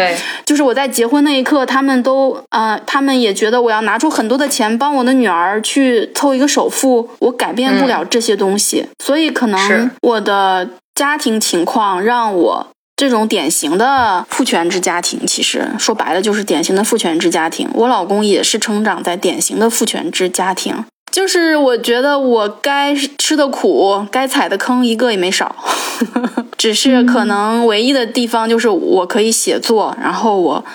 [0.45, 12.67] 就是我在结婚那一刻，他们都呃，他们也觉得我要拿出很多的钱帮我的女儿去凑一个首付，我改变不了这些东西，所以可能我的家庭情况让我。
[12.99, 17.69] 这种典型的父权制家庭，其实说白了就是典型的父权制家庭。
[17.73, 25.55] 我老公也是成长在典型的父权制家庭，就是我觉得我该吃的苦、该踩的坑一个也没少，
[26.57, 30.65] 只是可能唯一的地方就是我可以写作，然后我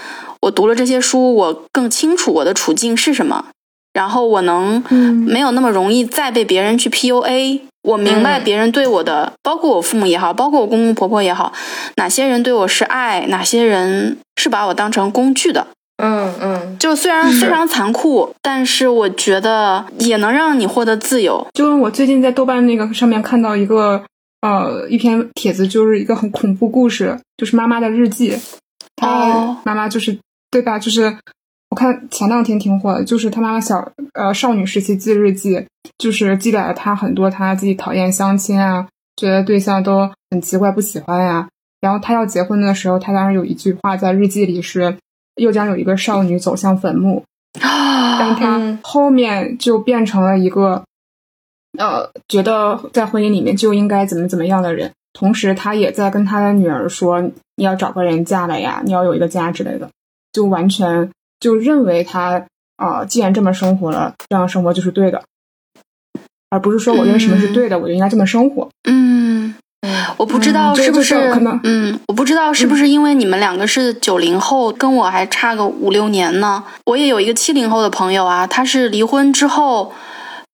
[0.40, 3.44] 我读了这些书，我更清楚我的处境是什么，
[3.92, 4.82] 然后我能
[5.26, 7.60] 没有那么容易再被别人去 PUA。
[7.84, 11.52] 我明白别人对我的，包括我父母也好，包括我公公婆婆也好，
[11.96, 15.66] 哪些人对我是爱，哪些人是把我当成工具的。
[16.02, 21.46] 嗯嗯，就虽然非常残酷，但是我觉得也能让你获得自由。
[21.52, 24.02] 就是我最近在豆瓣那个上面看到一个
[24.40, 28.36] 呃一篇帖子，就是一个很恐怖故事，就是妈妈的日记。
[29.02, 30.18] 哦妈妈就是
[30.50, 30.78] 对吧？
[30.78, 31.16] 就是。
[31.74, 35.66] 我看前两天挺火的，就是他妈妈小呃少女时期记日记，
[35.98, 41.48] 就是记载了她很多她自己讨厌相亲啊，觉得对象都很奇怪不喜欢呀。
[41.80, 44.96] 然后她要结婚的时候，她当时有一句话在日记里是：
[45.34, 47.24] 又将有一个少女走向坟墓。
[47.60, 50.84] 但她后面就变成了一个
[51.76, 57.20] 呃觉得在婚姻里面就应该怎么怎么样的人，同时他也在跟他的女儿说：
[57.56, 59.90] 你要找个人嫁了呀，你要有一个家之类的，
[60.32, 61.10] 就完全。
[61.44, 62.46] 就认为他
[62.78, 65.22] 啊，既然这么生活了，这样生活就是对的，
[66.48, 68.66] 而不是说我认为什么是对的，我就应该这么生活。
[68.88, 69.54] 嗯，
[70.16, 76.64] 我不知道是不是可能，嗯，我不知道是不是因为你们两个是九零后，跟我还差个五六年呢。
[76.86, 79.92] 我也有一个七零后的朋友啊，他是离婚之后。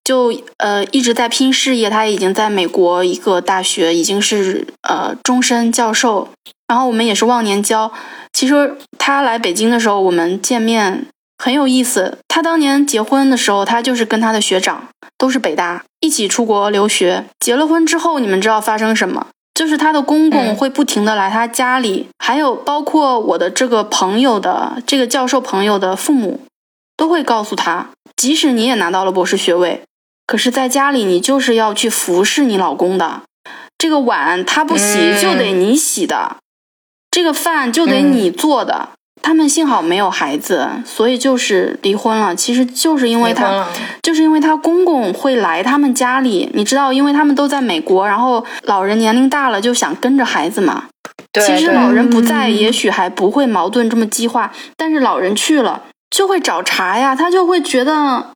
[0.05, 6.29] 就呃一直在拼事业，他已经在美国一个大学已经是呃终身教授，
[6.67, 7.93] 然后我们也是忘年交。
[8.33, 11.07] 其实他来北京的时候，我们见面
[11.39, 12.19] 很有意思。
[12.29, 17.27] 他当年结婚的时候，他就是跟他的学长都是北大一起出国留学。
[17.39, 19.27] 结了婚之后，你们知道发生什么？
[19.53, 26.41] 就是他的公公会不停的来他家里，还有包括我的这个朋友的这个教授朋友的父母，
[26.97, 29.83] 都会告诉他，即使你也拿到了博士学位。
[30.31, 33.23] 可是，在家里你就是要去服侍你老公的，
[33.77, 36.37] 这个碗他不洗就得你洗的，
[37.11, 38.91] 这个饭就得你做的。
[39.21, 42.37] 他们幸好没有孩子，所以就是离婚了。
[42.37, 43.67] 其实就是因为他，
[44.03, 50.85] 就是因为他公公会来他们家里，你知道，因为他们都在美国，然后老人年龄大了就想跟着孩子嘛。
[51.45, 58.29] 其实老人不在，也许还不会矛盾这么激化，但是老人去了就会找茬呀，他就会觉得。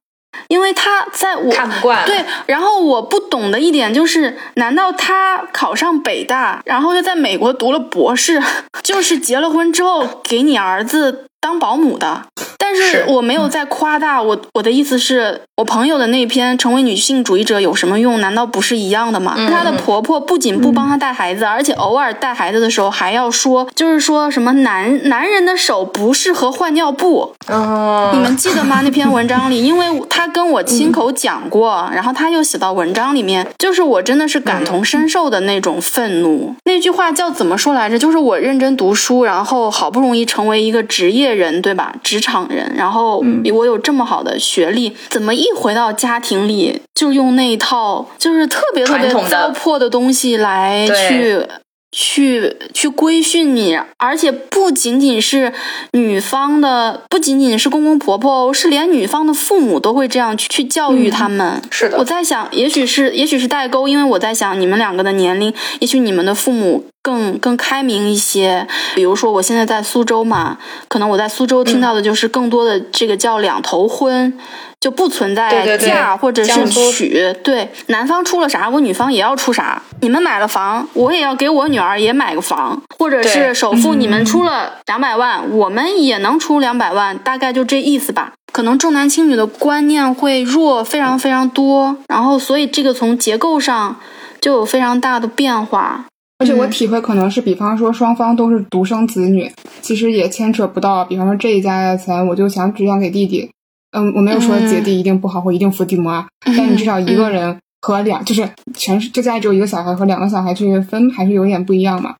[0.49, 8.43] 因为他在我看不惯对，然后我不懂的一点就是，难道他考上北大，然后又在美国读了博士，
[8.83, 11.27] 就是结了婚之后给你儿子？
[11.41, 12.27] 当保姆的，
[12.65, 18.23] 但是我没有在夸大我我的意思是，我朋友的那篇成为女性主义者有什么用？
[18.23, 19.37] 难道不是一样的吗？
[19.51, 27.35] 她的婆婆不仅不帮她带孩子，而且偶尔带孩子的时候还要说，就是说什么男男人的手不适合换尿布。
[27.49, 28.81] 哦，你们记得吗？
[28.83, 36.55] 那篇文章里，因为他跟我亲口讲过，然后他又写到文章里面，就是我真的是感同身受的那种愤怒。
[36.65, 37.99] 那句话叫怎么说来着？
[37.99, 41.35] 就是我认真读书，然后好不容易成为一个职业。
[41.35, 41.93] 人对吧？
[42.05, 51.47] 职场人，然后我有这么好的学历，怎么一回到家庭里就用那一套就是特别特别糟粕的东西来去
[51.93, 53.79] 去去规训你？
[53.99, 55.53] 而且不仅仅是
[55.93, 61.63] 女方的，不仅仅是公公婆婆，是连女方的父母都会这样去去教育他们。
[61.71, 66.85] 是的，我在想，也许是也许是代沟，因为我在想你们两个的年龄，也许你们的父母。
[67.05, 70.57] 更更开明一些，比如说我现在在苏州嘛，
[70.89, 74.39] 可能我在苏州听到的就是更多的这个叫两头婚，
[74.81, 79.83] 就不存在嫁或者是娶，对，男方出了啥，我女方也要出啥。
[80.01, 88.33] 你们买了房，我也要给我女儿也买个房，或者是首付你们出了两百万，我们也能出两百万，大概就这意思吧。
[88.51, 94.01] 可能重男轻女的观念会弱非常非常多，然后所以这个从结构上
[94.41, 96.07] 就有非常大的变化。
[96.39, 101.05] 而且我体会可能是，比方说双方都是独生子女，其实也牵扯不到。
[101.05, 103.49] 比方说这一家的钱，我就想只想给弟弟。
[103.97, 112.17] 嗯，我没有说姐弟一定不好或一定伏地魔啊，但你至少一个人和两，就是全是这家里只有一个小孩和两个小孩去分，还是有点不一样嘛。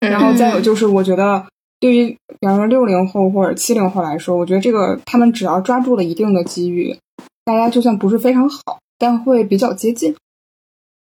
[0.00, 1.44] 然后再有就是，我觉得
[1.78, 2.08] 对于
[2.40, 6.96] 比方说六零后或者七零后来说，我觉得这个他们只要抓住了一定的机遇，
[7.44, 10.16] 大家就算不是非常好，但会比较接近。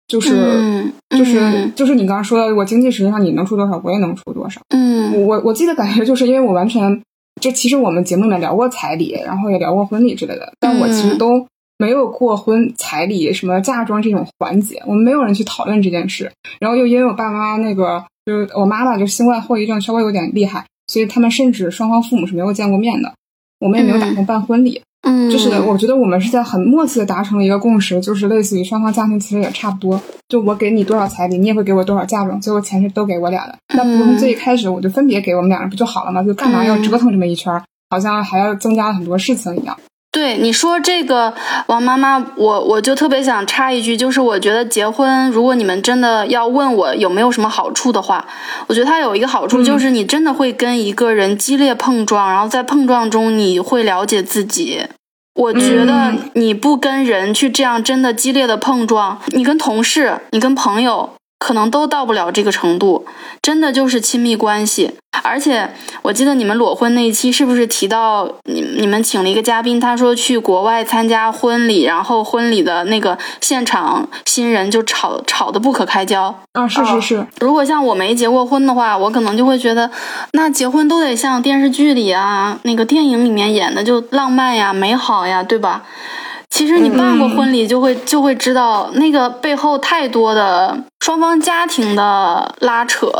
[0.09, 4.61] 就是就是就是你刚刚说的，我经济实际上你能出多少，我也能出多少。
[4.71, 7.01] 嗯，我我记得感觉就是因为我完全
[7.41, 16.33] 就其实我们节目里面聊过彩礼，然后也聊过婚礼之类的，但我其实都没有过婚彩礼什么嫁妆这种环节，我们没有人去讨论这件事。
[16.59, 23.13] 然后又因为我爸妈那个就是我妈妈就新冠后遗症稍微有点厉害，所以他们甚至双方父母是没有见过面的，
[23.61, 24.81] 我们也没有打算办婚礼。
[24.81, 24.88] 嗯，
[25.31, 33.55] 就是我觉得我们是在很默契的达成了一个共识，就是类似于双方家庭其实也差不多，就我给你多少彩礼，你也会给我多少嫁妆，最后钱是都给我俩的。
[33.75, 36.23] 那不从最一开始我就分别给我们俩人不就好了吗？
[36.23, 39.79] 就干嘛要折腾这么一圈，好像还要增加了很多事情一样。
[40.11, 41.35] 对你说这个
[41.67, 48.27] 王妈妈，我我就特别想插一句，就是我觉得结婚，如果你们真的要问我有没有什么好处的话，
[48.67, 54.83] 我觉得它有一个好处，就是你真的会跟一个人激烈碰撞，然后在碰撞中你会了解自己。
[55.39, 61.11] 我觉得你不跟人去这样真的激烈的碰撞，你跟同事，你跟朋友。
[61.39, 63.07] 可能都到不了这个程度，
[63.41, 64.95] 真的就是亲密关系。
[65.25, 65.69] 而且
[66.03, 76.69] 我记得你们裸婚那一期是不是提到你你们请了一个嘉宾，他说去国外参加婚礼，然后婚礼的那个现场新人就吵吵得不可开交啊！
[76.69, 77.27] 是是是。
[77.41, 79.91] 如果像我没结过婚的话，我可能就会觉得，
[80.33, 85.83] 那结婚都得像电视剧里啊、那个电影里面演的就浪漫呀、美好呀，对吧？
[86.51, 93.11] 其实你办过婚礼，就会就会知道那个背后太多的双方家庭的拉扯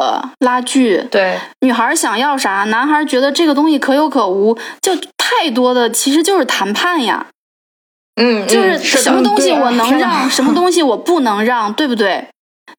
[0.41, 1.07] 拉锯。
[1.11, 7.27] 对，女孩想要啥，男孩觉得这个东西可有可无，就太多的，其实就是谈判呀。
[8.21, 12.27] 嗯，就是什么东西我能让，什么东西我不能让，对不对？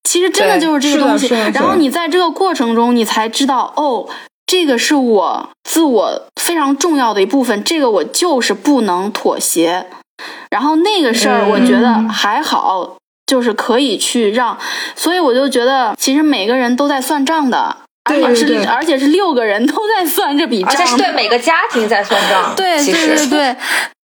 [0.04, 1.34] 其实真的就是这个东西。
[1.54, 4.10] 然后你在这个过程中，你才知道，哦，
[4.46, 9.86] 这个是我自我非常重要的一部分，这个我就是不能妥协。
[10.52, 14.58] 然后那个事儿，我觉得还好，就是可以去让。
[14.96, 17.78] 所以我就觉得，其实每个人都在算账的。
[18.06, 22.54] 而且是，而且是六个人都在算这笔账，而且是对每个家庭在算账。
[22.58, 23.56] 对，对对对。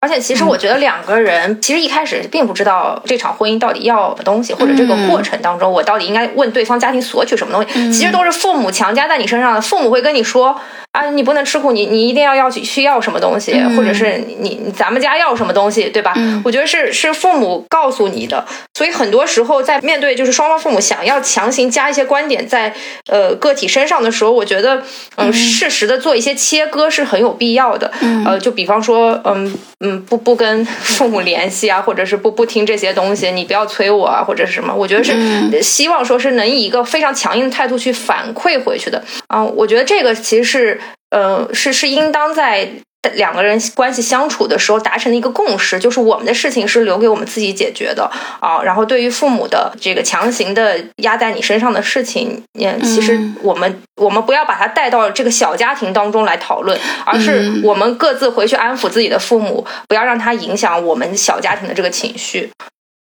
[0.05, 9.59] 而且其实我觉得两个人其实一开始并不知道这场婚姻到底要什么东西，或者这个过程当中我到底应该问对方家庭索取什么东西，其实都是父母强加在你身上的。
[9.59, 10.55] 父母会跟你说
[10.91, 16.13] 啊，你不能吃苦，你你一定要要去需要什么东西，或者是你咱们家要什么东西，对吧？
[16.45, 18.45] 我觉得是是父母告诉你的。
[18.75, 22.71] 所以很多时候在面对就是双方父母想要强行加一些观点在
[23.07, 24.83] 呃个体身上的时候，我觉得
[25.15, 27.91] 嗯，适时的做一些切割是很有必要的。
[28.23, 29.57] 呃，就比方说嗯。
[29.81, 34.73] 嗯，不不跟父母联系啊，或者是不不听这些东西，你不要催我啊，或者是什么？
[34.73, 35.13] 我觉得是
[35.61, 39.43] 希望说是能以一个非常强硬的态度去反馈回去的啊。
[39.43, 40.81] 我觉得这个其实是
[41.11, 42.69] 呃是是应当在。
[43.09, 48.61] 两个人关系相处的时候达成的一个共识，就是我们的事情是留给我们自己解决的啊。
[48.63, 62.51] 然后对于父母的这个强行的压在你身上的事情，嗯，其实我们我们不要把它带到这个小家庭当中来讨论，而是我们各自回去安抚自己的父母，不要让他影响我们小家庭的这个情绪。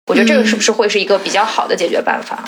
[0.07, 2.45] 我觉得这个是不是会是一个比较好的解决办法？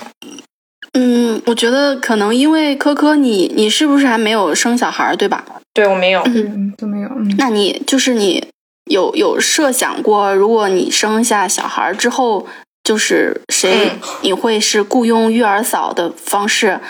[0.92, 5.44] 嗯，我觉得可能因为科科，你你是不是还没有生小孩，对吧？
[5.76, 7.10] 对我没有，嗯，都没有。
[7.36, 8.42] 那你就是你
[8.90, 12.46] 有有设想过，如果你生下小孩之后，
[12.82, 13.90] 就是谁
[14.22, 16.80] 你会是雇佣育儿嫂的方式，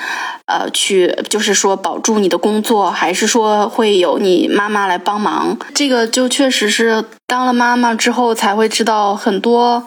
[0.47, 5.59] 呃，去就是说保住你的工作，还是说会有你妈妈来帮忙？
[5.75, 9.83] 这个就确实是当了妈妈之后才会知道很多。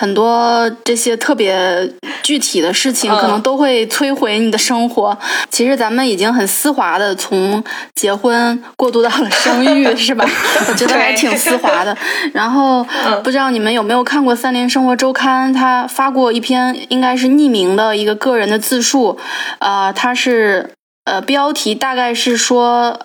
[0.00, 1.92] 很多这些特别
[2.22, 5.14] 具体的事情，可能都会摧毁你的生活。
[5.50, 7.62] 其实咱们已经很丝滑的从
[7.94, 10.24] 结婚过渡到了生育， 是吧？
[10.66, 11.94] 我觉得还挺丝滑的。
[12.32, 12.82] 然后
[13.22, 19.18] 不知道你们有没有看过《三联生活周刊》，他发过一篇应该是匿名的一个个人的自述，
[19.58, 20.70] 呃，他是
[21.04, 23.00] 呃标题大概是说，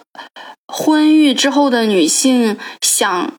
[0.65, 3.33] 婚育之后的女性想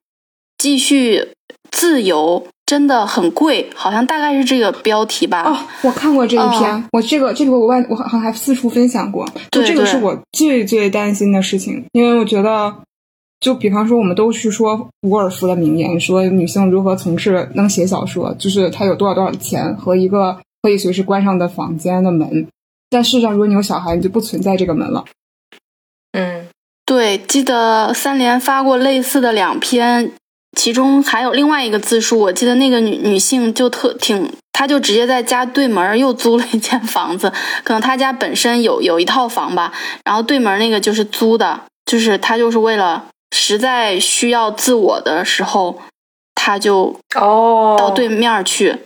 [0.58, 1.30] 继续
[1.70, 2.48] 自由。
[2.66, 5.44] 真的很贵，好像大概是这个标题吧。
[5.44, 9.24] 哦，我看过这一篇，我这个这个我外我好像还四处分享过。
[9.52, 12.74] 就这个是我最最担心的事情，因为我觉得，
[13.38, 22.48] 就比方说，我们都去说伍尔夫的名言，说女性如何从事能写小说，就是她有多少多少钱和一个可以随时关上的房间的门。
[22.90, 25.04] 但事实上，如果你有小孩，你就不存在这个门了。
[26.12, 26.48] 嗯，
[26.84, 30.10] 对，记得三联发过类似的两篇。
[30.56, 37.32] 其中还有另外一个自述，我记得那个女女性就特挺，她就直接在家对门又租了一间房子，
[37.62, 39.72] 可能她家本身有有一套房吧，
[40.04, 45.78] 然后对门那个就是租的，就是她就是为了实在需要自我的时候，
[46.34, 48.78] 她就哦到对面去，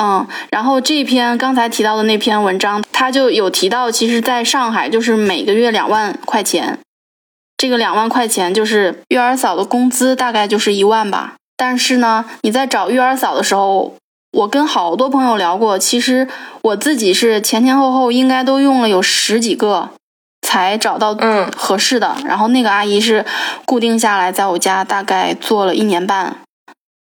[0.00, 6.78] 嗯，然后这篇刚才提到的那篇文章，他就有提到，其实在上海就是每个月两万块钱。
[7.62, 11.34] 这个两万块钱就是育儿嫂的工资，大概就是一万吧。
[11.56, 13.94] 但是呢，你在找育儿嫂的时候，
[14.32, 16.26] 我跟好多朋友聊过，其实
[16.62, 19.90] 我自己是前前后后应该都用了有十几个
[20.44, 22.16] 才找到嗯合适的。
[22.24, 23.24] 然后那个阿姨是
[23.64, 26.38] 固定下来在我家大概做了一年半，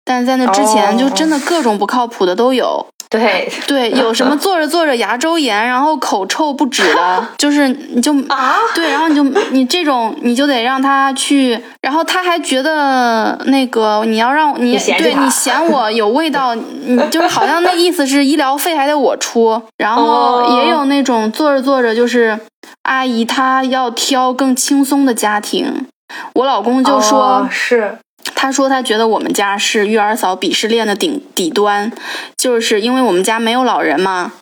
[0.04, 2.88] 但是在那之前就真的各种不靠谱的都有。
[3.08, 3.50] 对。
[3.66, 22.38] 对，有什么做着做着牙周炎，然后口臭不止的， 就是你就啊，对，然后你就你这种你就得让他去，然后他还觉得那个你要让你对你嫌我有味道，你就是好像那意思是医疗费还得我出，然后也有那种做着做着就是
[22.82, 25.86] 阿姨她要挑更轻松的家庭，
[26.34, 27.98] 我老公就说是。
[28.34, 31.90] 他说他觉得我们家是育儿嫂鄙视链的顶底端，
[32.36, 34.32] 就是因为我们家没有老人嘛，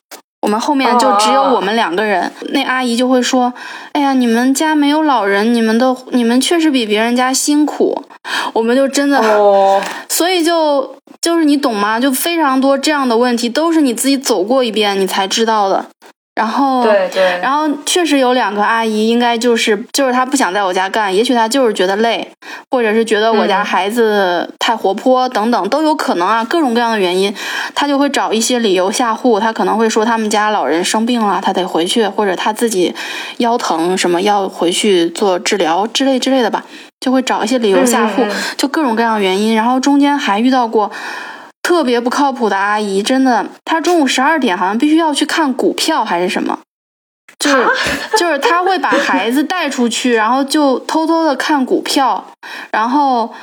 [0.42, 2.30] 我们后面就只有我们两个人。
[2.50, 3.54] 那阿姨就会说
[3.92, 8.04] ：“哎呀，你们家没有老人，你们的你们确实比别人家辛苦。”
[8.52, 9.20] 我们就真的，
[10.08, 11.98] 所以就就是你懂吗？
[11.98, 15.86] 就非常多这样的问题，都是你自己走过一遍你才知道的。
[16.36, 22.30] 然后，对对，然后确实有两个阿姨，应该就是就是她不想在我家干，也许她就是觉得累，
[22.70, 27.34] 或者是觉得我家孩子太活泼等等都有可能啊，各种各样的原因，
[27.74, 29.40] 她就会找一些理由吓唬。
[29.40, 32.94] 她可能会说他们家老人生病了，她得回去，或者她自己
[33.38, 36.62] 腰疼什么要回去做治疗之类之类的吧，
[37.00, 39.56] 就会找一些理由吓唬，就各种各样的原因。
[39.56, 40.92] 然后中间还遇到过。
[41.66, 46.60] 特别不靠谱的阿姨，真的，她中午十二点好像必须要去看股票还是什么，
[47.40, 47.66] 就是
[48.16, 52.24] 就是她会把孩子带出去，然后就偷偷的看股票。
[52.70, 53.34] 然后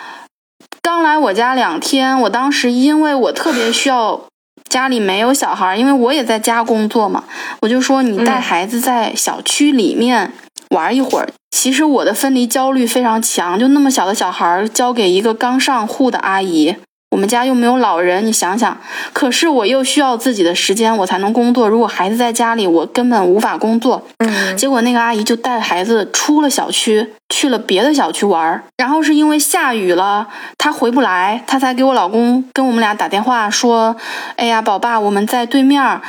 [0.82, 4.22] 刚来我家两天，我当时因为我特别需要
[4.70, 7.26] 家里没有小孩，因为我也在家工作嘛，
[7.60, 10.32] 我就说你带孩子在小区里面
[10.70, 11.28] 玩一会儿。
[11.52, 16.78] 其实我的分离焦虑非常强，就那么小的小孩交给一个刚上户的阿姨。
[17.14, 18.76] 我们家又没有老人，你想想，
[19.14, 21.70] 可是我又需要自己的时间，我才能工作。
[21.70, 24.02] 如果孩子在家里，我根本无法工作。
[24.18, 28.64] 嗯，结果那个阿姨就带孩子出了小区，去了别的小区玩。
[28.78, 33.96] 然后是因为下雨了，她回不来，她才给我老公跟我们俩打电话说
[34.36, 36.02] ：“哎呀，宝爸，我们在对面。”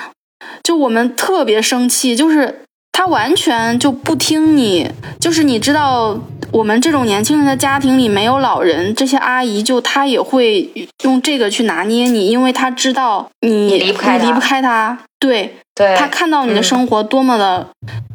[0.64, 4.90] 就我们特别生气，就是他完全就不听你，
[5.20, 6.18] 就是你知道。
[6.54, 10.70] 我们这种年轻人的家庭里没有老人，这些阿姨就她也会
[11.02, 14.96] 用这个去拿捏你，因为她知道你离不开离不开她。
[15.18, 17.66] 对，对，她看到你的生活多么的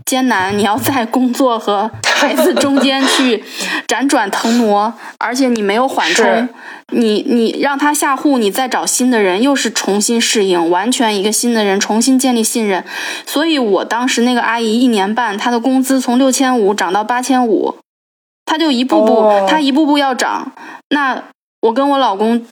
[0.06, 3.44] 艰难，你要在工作和孩子中间 去
[3.86, 6.48] 辗转腾挪，而且你没有缓冲，
[6.94, 12.86] 你你让她下户，你再找新的人，又是重新适应，完全一个新的人，重新建立信任。
[13.26, 17.76] 所以我当时那个阿姨一年半，她的工资从六千五涨到八千五。
[18.50, 20.52] 他就一步步，他一步步要涨，
[20.90, 21.22] 那
[21.62, 22.48] 我跟我老公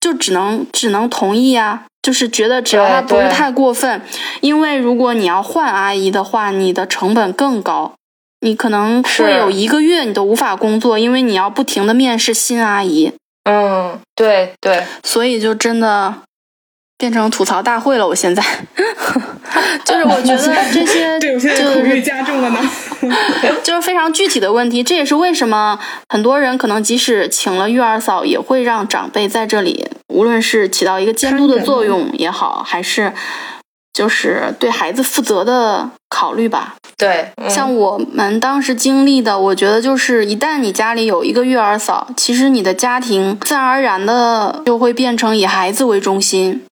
[0.00, 4.00] 就只能只能同意啊，就是觉得只要他不是太过分，
[4.40, 7.92] 因为如果你要换阿姨的话，你的成本更高，
[8.40, 13.12] 你可能会有一个月你都无法工作，因为你要不停的面试新阿姨。
[13.44, 16.14] 嗯，对对，所以就真的。
[16.98, 18.42] 变成吐槽大会了，我现在。
[19.84, 20.38] 就是我觉得
[20.72, 22.58] 这些 就是加重了呢，
[23.62, 24.82] 就是非常具体的问题。
[24.82, 25.78] 这也是为什么
[26.08, 33.12] 很多人可能即使请了育儿嫂，也会让长辈在这里，无论是起到一个监督的作用也好，还是
[33.92, 36.76] 就是对孩子负责的考虑吧。
[36.98, 46.64] 对，像我们当时经历的，我觉得就是一旦你家里有一个育儿嫂，其实你的家庭自然而然的就会变成以孩子为中心。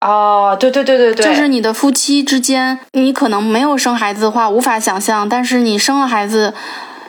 [0.00, 6.54] 哦，对对对对对，就是你的夫妻之间，你可能没有生孩子的话无法想象，但是你生了孩子，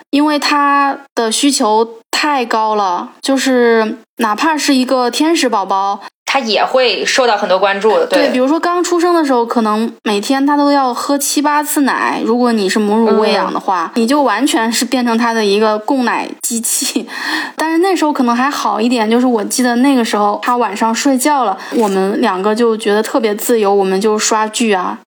[0.09, 6.01] 因为他的需求太高了，就是哪怕是一个天使宝宝。
[6.33, 12.21] 他也会受到很多关注的，对，比如说刚出生的时候，可能每天他都要喝七八次奶。
[12.23, 17.05] 如果你是母乳喂养的话，你就完全是变成他的一个供奶机器。
[17.57, 24.99] 但是那时候可能还好一点，就是我记得那个时候他晚上睡觉了，我们两个就觉得特别自由，我们就刷剧啊，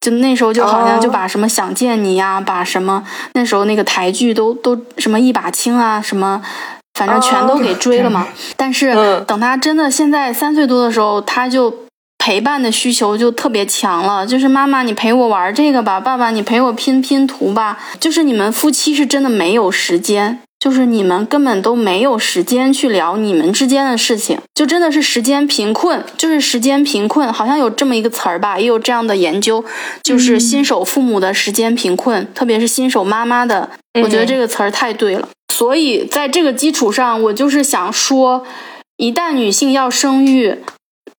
[0.00, 3.04] 就那时候就好像就把什么想见你呀，把什么
[3.34, 6.40] 那时候那个台剧都都什么一把青啊什么。
[7.00, 8.28] 反正全都给追了嘛，
[8.58, 8.94] 但是
[9.26, 11.74] 等他真的现在三岁多的时候，他就
[12.18, 14.26] 陪伴的需求就特别强了。
[14.26, 17.78] 就是妈妈，你陪我玩这个吧；爸爸，你陪我拼拼图吧。
[17.98, 29.64] 就是你们夫妻是真的没有时间，就是你们根本都没有时间去聊你们之间的事情，就真的是时间贫困，就是时间贫困，好像有这么一个词儿吧，也有这样的研究，
[30.02, 33.70] 就是新手父母的时间贫困，特别是新手妈妈的，
[34.02, 35.26] 我觉得这个词儿太对了。
[35.50, 38.44] 所以，在这个基础上，我就是想说，
[38.98, 40.58] 一旦女性要生育，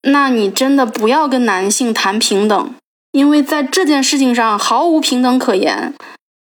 [0.03, 2.75] 那你真的不要跟男性谈平等，
[3.11, 5.95] 因为在这件事情上毫无平等可言。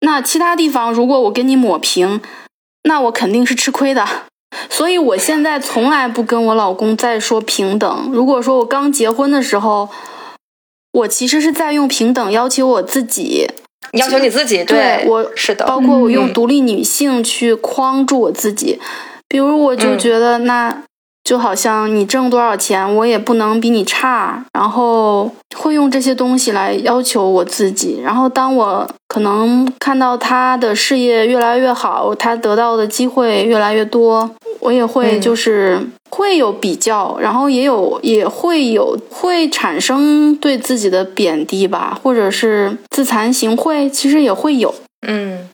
[0.01, 2.19] 那其他地方，如果我跟你抹平，
[2.83, 4.07] 那我肯定是吃亏的。
[4.69, 8.09] 所以我现在从来不跟我老公再说平等。
[8.11, 9.89] 如果说我刚结婚的时候，
[10.91, 13.49] 我其实是在用平等要求我自己。
[13.93, 18.79] 要求你自己，对我是的，包括我用独立女性去框住我自己，
[19.27, 20.83] 比如我就觉得那
[21.23, 34.29] 就好像你挣多少钱，我也不能比你差，然后会用这些东西来要求我自己，然后当我可能看到他的事业越来越好，他得到的机会越来越多。
[34.59, 35.79] 我也会，就是
[36.11, 44.71] 会有比较，然后也有也会有会产生对自己的贬低吧，或者是自惭形秽，其实也会有。
[45.07, 45.49] 嗯，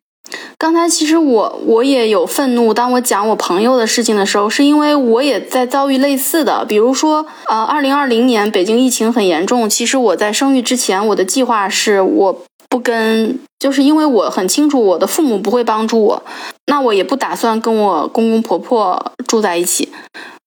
[0.58, 16.24] 刚才其实我我也有愤怒，当我讲我朋友的事情的时候，是因为我也在遭遇类似的，比如说，呃，二零二零年北京疫情很严重，其实我在生育之前，我的计划是我不跟，就是因为我很清楚我的父母不会帮助我，
[16.68, 19.90] 那我也不打算跟我公公婆婆住在一起。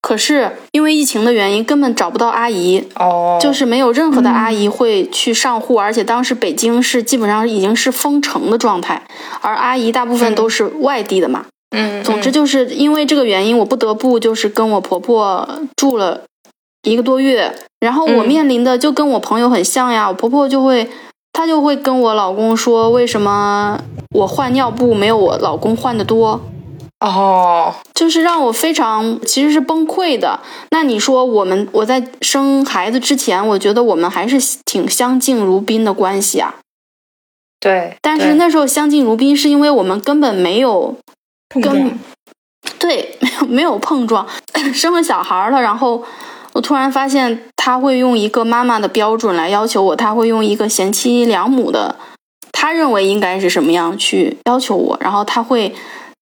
[0.03, 9.03] 可是因为疫情的原因，根本找不到阿姨，哦，就是没有任何的阿姨会去上户，而且当时北京是基本上已经是封城的状态，
[9.43, 11.45] 而阿姨大部分都是外地的嘛，
[11.77, 15.47] 嗯，总之就是因为这个原因，我不得不就是跟我婆婆
[15.77, 16.23] 住了
[16.85, 20.89] 一个多月，然后我面临的就跟我朋友很像呀，我婆婆就会，
[21.33, 23.81] 她就会跟我老公说，为什么
[24.15, 26.41] 我换尿布没有我老公换的多。
[27.01, 30.39] 哦，就是让我非常其实是崩溃的。
[30.71, 36.57] 那你说我们我在生孩子之前，我觉得我们还是挺相敬如宾的关系啊。
[37.59, 40.95] 对，但是那时候相敬如宾，是因为我们根本没有
[41.63, 41.99] 跟，
[42.79, 44.27] 对， 没有没有碰撞。
[44.75, 46.05] 生了小孩了，然后
[46.53, 51.97] 我突然发现他会用一个妈妈的标准来要求我，他会用一个贤妻良母的，
[52.53, 55.75] 他认为应该是什么样去要求我，然后他会。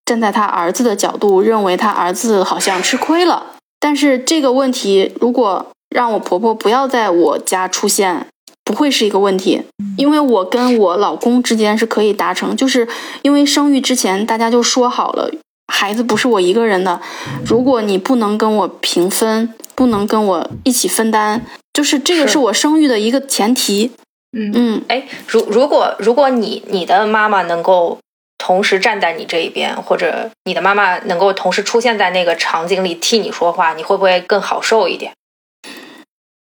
[0.09, 3.49] 站在他儿子的角度，认为他儿子好像吃亏了。
[3.79, 8.27] 但是这个问题，如果让我婆婆不要在我家出现，
[8.65, 9.65] 不会是一个问题，
[9.99, 12.89] 因为我跟我老公之间是可以达成，就是
[13.21, 15.31] 因为生育之前大家就说好了，
[15.73, 17.01] 孩子不是我一个人的。
[17.47, 21.43] 如果你不能跟我平分，不能跟我一起分担，
[21.73, 23.93] 就是这个是我生育的一个前提。
[24.37, 27.99] 嗯嗯，哎，如如果如果你你的妈妈能够。
[28.41, 35.13] 同时站在你这一边，或者你的妈妈能够同时出现在那个场景里替你说话，你会不会更好受一点？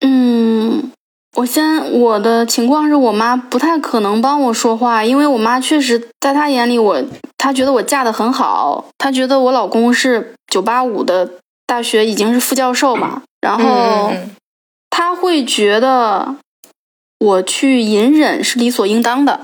[0.01, 0.42] 嗯，
[1.35, 7.03] 我先我的情况是我妈不太可能帮我说话，因为我妈确实在她眼里，我
[7.39, 11.31] 她觉得我嫁的很好，她觉得我老公是九八五的
[11.67, 14.13] 大学已经是副教授嘛，然后
[14.91, 16.37] 她会觉得
[17.19, 19.41] 我去隐忍是理所应当的。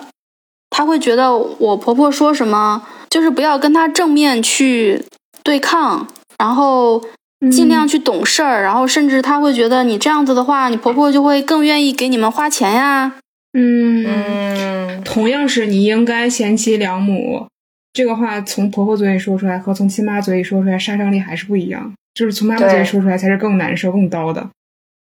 [0.69, 5.07] 她会觉得我婆婆说什么，就是不要跟她正面去
[5.43, 6.07] 对抗，
[6.39, 7.03] 然后
[7.51, 13.13] 尽量去懂事儿，然后甚至他会觉得你这样子的话，你婆婆就会更愿意给你们花钱呀。
[13.53, 17.47] 嗯，同样是你应该贤妻良母，
[17.93, 24.49] 这个话从婆婆嘴里说出来和从亲妈嘴里说出来杀伤力还是不一样，就是从妈妈嘴里说出来才是更难受、更刀的。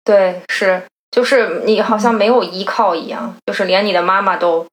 [0.03, 4.65] 对，是，就是你好像没有依靠一样，就是连你的妈妈都。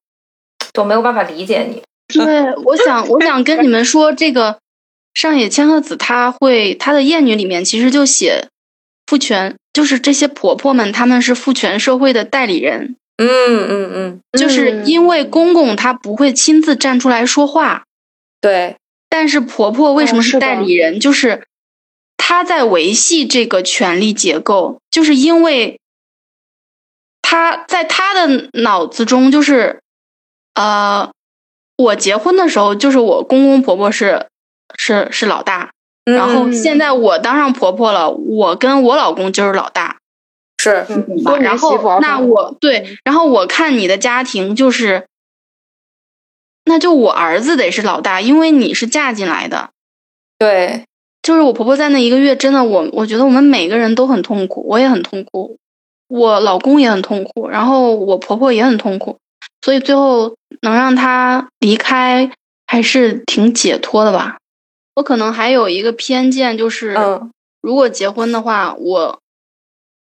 [0.73, 1.81] 都没有办法理解你。
[2.13, 4.57] 对，我想，我想跟你们说，这个
[5.15, 8.49] 上野千鹤子，她会她的艳女里面其实就写
[9.07, 12.95] 父权，就是这些婆婆们，她们是父权社会的代理人。
[13.17, 17.85] 嗯嗯嗯，就是因为公公他不会亲自站出来说话。
[18.39, 18.77] 对，
[19.09, 20.99] 但是婆婆为什么是代理人？
[20.99, 21.47] 就是
[22.17, 25.79] 她在维系这个权力结构，就是因为
[27.21, 29.79] 她在她的脑子中就是。
[30.57, 31.11] 呃，
[31.75, 34.27] 我结婚的时候，就是我公公婆婆是
[34.77, 35.71] 是是老大，
[36.05, 39.97] 然后现在我当上婆婆了，我跟我老公就是老大，
[40.57, 40.85] 是，
[41.41, 45.05] 然后那我对，然后我看你的家庭就是，
[46.65, 49.69] 那就我儿子得是老大，因为你是嫁进来的，
[50.37, 50.85] 对，
[51.21, 55.57] 就是我婆婆在那一个月，真的，我我觉得我们每个人都很痛苦，我也很痛苦，
[56.07, 59.17] 我老公也很痛苦，然后我婆婆也很痛苦。
[59.61, 62.29] 所以最后能让她离开，
[62.67, 64.37] 还是挺解脱的吧。
[64.95, 66.95] 我可能还有一个偏见，就是
[67.61, 69.19] 如果结婚的话，我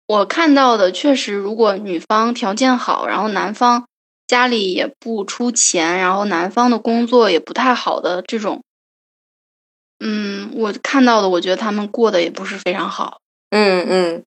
[0.08, 3.86] 我看到的确实，如果女方条件好，然后男方
[4.28, 8.62] 家里也不出钱，然后男方的工作也不太好的这种，
[10.00, 13.20] 嗯，我看到的，我觉得他们过得也不是非常好。
[13.50, 14.24] 嗯嗯，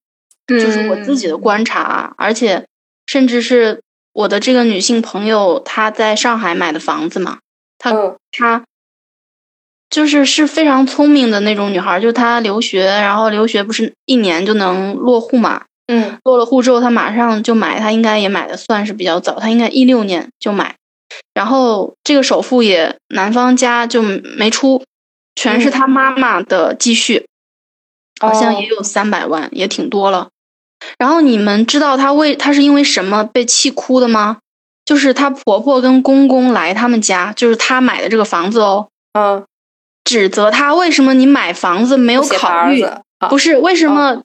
[0.47, 2.67] 就是我自己的观察，而且
[3.07, 3.81] 甚至是。
[4.15, 7.41] 我的这个女性朋友，她在上海买的房子嘛，
[7.79, 8.65] 她她
[9.95, 20.75] 就是是非常聪明的那种女孩，就她留学，然后留学不是一年就能落户嘛，嗯，落了户之后，她马上就买，她应该也买的算是比较早，她应该一六年就买，
[21.33, 24.83] 然后这个首付也男方家就没出，
[25.37, 27.25] 全是她妈妈的积蓄，
[28.21, 30.31] 好像也有三百万，也挺多了。
[30.99, 34.39] 然后你们知道她为她是因为什么被气哭的吗？
[34.85, 39.45] 就是她婆婆跟公公来他们家，就是她买的这个房子哦，嗯，
[40.05, 42.85] 指责他为什么你买房子没有考虑，
[43.31, 44.23] 不是为什么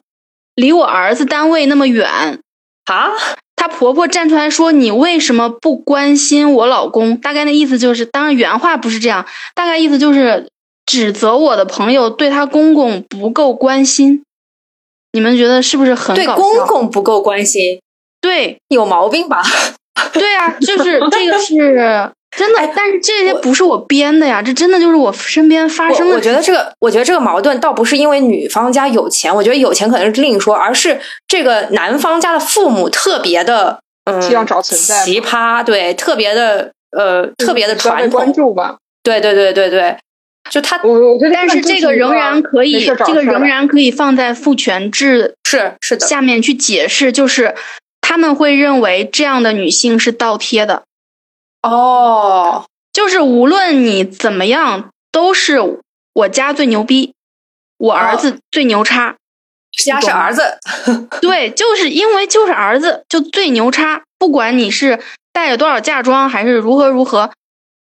[0.55, 2.39] 离我儿子单位那么远
[2.85, 3.11] 啊？
[3.55, 10.49] 她婆婆站出来说：“你为什么不关心我老公？”大概的意思就是，当然原话不是这样，大概意思就是
[10.85, 14.23] 指责我的朋友对她公公不够关心。
[15.11, 17.81] 你们觉得是不是很对公公不够关心？
[18.21, 19.41] 对，有毛病吧？
[20.13, 22.11] 对啊，就是这个是。
[22.37, 26.15] 真的，但是这些不是我编的呀，这真的就是我身边发生的。
[26.15, 38.77] 我觉得这个，我觉得这个矛盾倒不是因为女方家有钱，我觉得有钱可能是另一说，而是这个男方家的父母特别的，嗯，奇葩，对，特别的，呃，特别的传统，关注吧。
[39.01, 39.97] 对对对对对，
[40.51, 47.55] 就他，我我觉得，但是这个仍然可以，这个仍然可以放在父权制是是的下面去解释，就是
[48.01, 50.83] 他们会认为这样的女性是倒贴的。
[51.61, 55.59] 哦，就是无论你怎么样，都是
[56.13, 57.13] 我家最牛逼，
[57.77, 59.17] 我儿子最牛叉，
[59.71, 60.57] 家是儿子，
[61.21, 64.99] 对，就是因为就是儿子就最牛叉，不管你是
[65.33, 67.31] 带了多少嫁妆还是如何如何，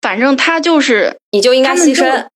[0.01, 2.27] 反正他就是你就应该牺牲，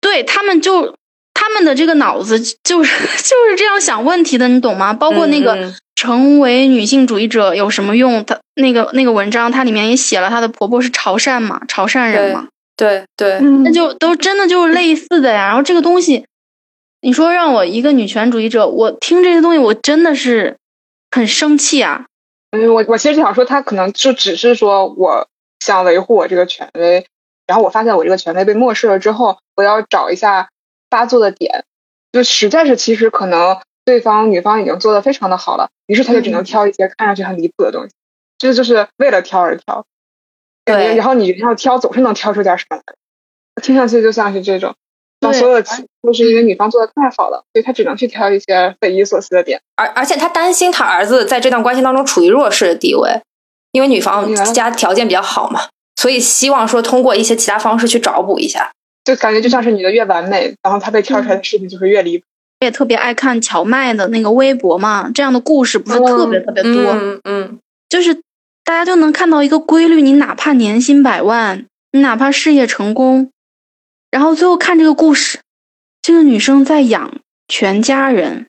[0.00, 0.96] 对他们就
[1.32, 4.92] 他们的这个脑子就是 就是这样想问题的，你懂吗？
[4.92, 5.72] 包括那个。
[5.94, 8.24] 成为女性主义者有什么用？
[8.24, 15.46] 她那个那个文章，它里面也写了，她的婆婆是潮汕嘛，潮汕人嘛，对对，那就都真的就是类似的呀。
[15.46, 16.26] 然后这个东西，
[17.00, 20.56] 你说让我一个女权主义者，我听这些东西，我真的是
[21.10, 22.06] 很生气啊。
[22.50, 25.28] 嗯，我我其实想说，他可能就只是说我
[25.60, 27.06] 想维护我这个权威，
[27.46, 30.48] 然后我发现我这个权威被漠视了之后，我要找一下
[30.90, 31.64] 发作的点，
[32.12, 33.58] 就实在是其实可能。
[33.84, 37.90] 对方女方已经做的非常的好了，于是他就只能挑一些看上去很离谱的东西，
[38.38, 39.84] 这就是为了挑而挑。
[40.64, 42.82] 对，然后你要挑，总是能挑出点什么来。
[43.62, 44.74] 听上去就像是这种，
[45.20, 45.68] 那所有的
[46.02, 49.60] 都是因为女方做的太好了，所以他只能去挑一些匪夷所思的点。
[49.76, 53.20] 而而且他担心他儿子在这段关系当中处于弱势的地位，
[53.72, 58.72] 因为女方家条件比较好嘛，所以希望说通过一些其他方式去找补一下。
[59.04, 62.24] 就感觉就像是女的越完美，然后他被挑出来的事情就是越离谱。
[62.60, 68.14] 也特别爱看荞麦的那个微博嘛，这样的故事不是特别特别多，嗯嗯，就是
[68.64, 73.30] 大家就能看到一个规律，你哪怕年薪百万，你哪怕事业成功，
[74.10, 75.40] 然后最后看这个故事，
[76.00, 78.46] 这个女生在养全家人，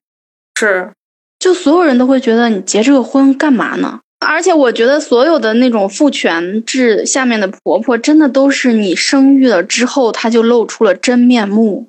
[0.57, 0.93] 是，
[1.37, 3.99] 就所有人都会觉得你结这个婚干嘛呢？
[4.25, 11.87] 而且我觉得所有的那种父权制下面的婆婆，真的都是你生育了之后，她就露出了真面目，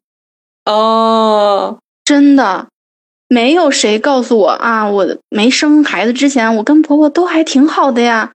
[0.64, 1.78] 哦。
[2.06, 2.68] 真的，
[3.28, 4.88] 没有谁告诉我啊！
[4.88, 8.30] 我没生孩子之前，我跟婆婆都还挺好的呀。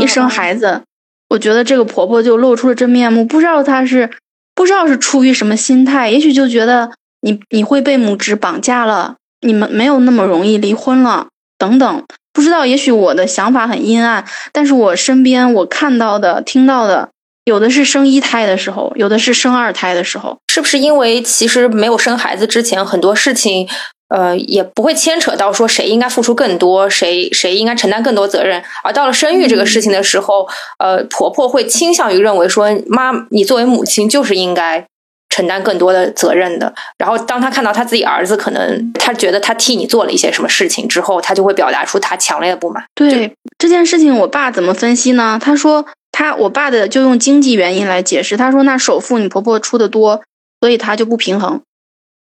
[0.00, 0.80] 一生孩子，
[1.28, 3.22] 我觉得这个婆婆就露出了真面目。
[3.26, 4.08] 不知道她是
[4.54, 6.90] 不知道是出于什么心态，也许就觉得
[7.20, 9.16] 你你会被母职绑架了，
[9.46, 12.04] 你们没有那么容易离婚了等等。
[12.32, 17.10] 不知道，也许我的想法很阴暗，但是我身边我看到的、听到的。
[17.50, 23.68] 有的是生一胎的时候，有的是生二胎的时候，是不是因为其实没有生孩子之前，很多事情，
[24.14, 30.48] 呃，也不会牵扯到说谁应该付出更多，谁谁应该承担更多责任，而到了生育这个事情的时候，
[30.78, 34.86] 呃，婆婆会倾向于认为说，妈，你作为母亲就是应该
[35.28, 36.72] 承担更多的责任的。
[36.98, 42.84] 然后，当他看到他自己儿子可能他觉得他替你做了一些什么事情之后，他就会表达出他强烈的不满。
[42.94, 45.36] 对这件事情，我爸怎么分析呢？
[45.42, 45.84] 他说。
[46.20, 50.22] 他我爸的就用经济原因来解释，他说那首付你婆婆出的多，
[50.60, 51.62] 所以他就不平衡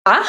[0.03, 0.21] 啊。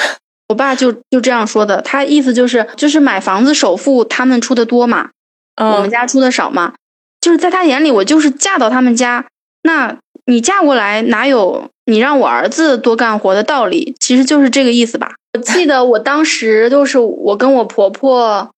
[0.49, 5.11] 我爸就就这样说的，他意思就是就是买房子首付他们出的多嘛，
[5.57, 6.77] 我们家出的少嘛，
[7.21, 9.27] 就是在他眼里我就是嫁到他们家，
[9.65, 13.95] 那你嫁过来哪有你让我儿子多干活的道理？
[14.01, 15.13] 其实就是这个意思吧。
[15.35, 18.51] 我记得我当时就是我跟我婆婆，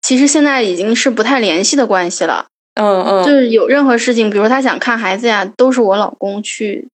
[0.00, 2.46] 其实现在已经是不太联系的关系了。
[2.74, 6.88] 嗯嗯，就是有任何事情，比如他想看孩子呀，都是我老公去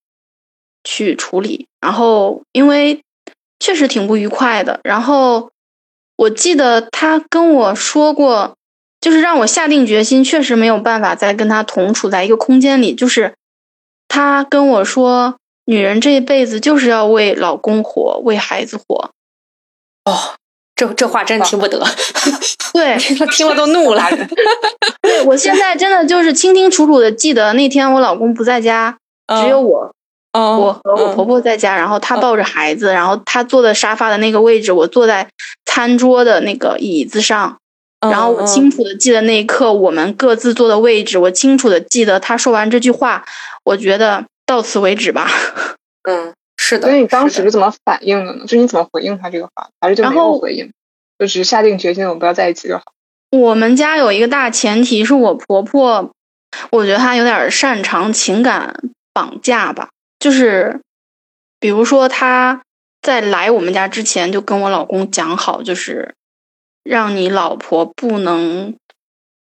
[0.85, 1.67] 去处理。
[1.81, 3.03] 然后因为
[3.59, 4.81] 确实挺不愉快的。
[4.85, 5.51] 然后
[6.17, 8.57] 我记得他跟我说过，
[9.01, 12.95] 就是让我下定决心，确实没有办法再跟他同处在一个空间里。
[12.95, 13.35] 就是
[14.09, 19.11] 他跟我说，女人这一辈子就是要为老公活，为孩子活。
[20.05, 20.40] 哦。
[20.81, 21.79] 这这话真听不得，
[22.73, 22.97] 对，
[23.33, 24.03] 听了都怒了。
[25.03, 28.97] 对我现在真的就是清清楚楚的记得那天我老公不在家，
[29.43, 29.93] 只有我，
[30.33, 35.29] 我和我婆婆在家，然后她抱着孩子，然后她坐在沙发的那个位置，我坐在
[35.67, 37.59] 餐桌的那个椅子上，
[38.01, 43.27] 然后我清楚的记得那一刻我们各自坐的位置，我清楚的记得他说完这句话，
[43.65, 45.31] 我觉得到此为止吧。
[46.09, 46.33] 嗯。
[46.71, 48.43] 是的，所以你当时是怎么反应的呢？
[48.43, 50.73] 就是你怎么回应他这个话，还是就没有回应，
[51.19, 52.85] 就只是下定决心我们不要在一起就好。
[53.31, 56.13] 我们家有一个大前提是我婆婆，
[56.71, 58.75] 我觉得她有点擅长情感
[59.13, 60.81] 绑架吧，就是
[61.59, 62.63] 比如说她
[63.03, 66.15] 在来我们家之前就跟我老公讲好，就是
[66.85, 68.77] 让你老婆不能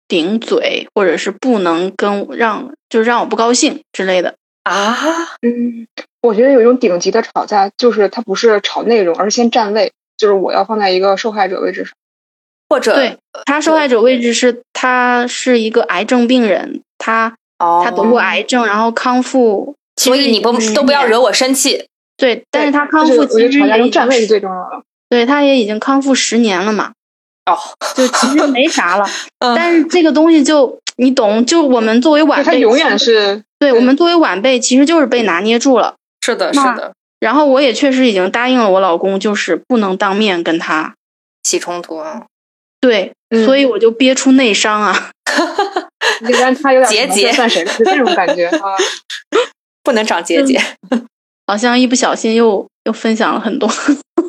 [0.08, 4.96] 顶嘴，或者是不能跟让，就是让我不高兴之类的啊。
[5.42, 5.86] 嗯，
[6.22, 11.92] 我觉得有一种顶级的吵架，就是他不是吵内容，而是先站位，就是我要放在一个受害者位置上。
[12.68, 21.86] 或者，对他受害者位置是他是一个癌症病人，他他得过癌症，然后康复，所以你不都不要惹我生气。
[22.16, 24.82] 对，但是他康复其实也站位是最重要的。
[25.08, 26.92] 对，他也已经康复十年了嘛。
[27.46, 27.58] 哦，
[27.96, 29.06] 就其实没啥了。
[29.40, 35.96] 但是这个东西就你懂，就我们作为晚辈，他永远是对我们作为晚辈，其实就是被拿捏住了。
[36.20, 36.92] 是的，是的。
[37.18, 40.94] 然后我也确实已经答应了我老公，就是不能当面跟他
[41.42, 42.24] 起冲突啊。
[42.80, 43.12] 对，
[43.44, 45.10] 所以我就憋出内伤啊！
[46.22, 48.74] 你让他有点结节，算谁是这种感觉 啊？
[49.82, 50.58] 不能长结节，
[51.46, 53.70] 好像一不小心又又分享了很多。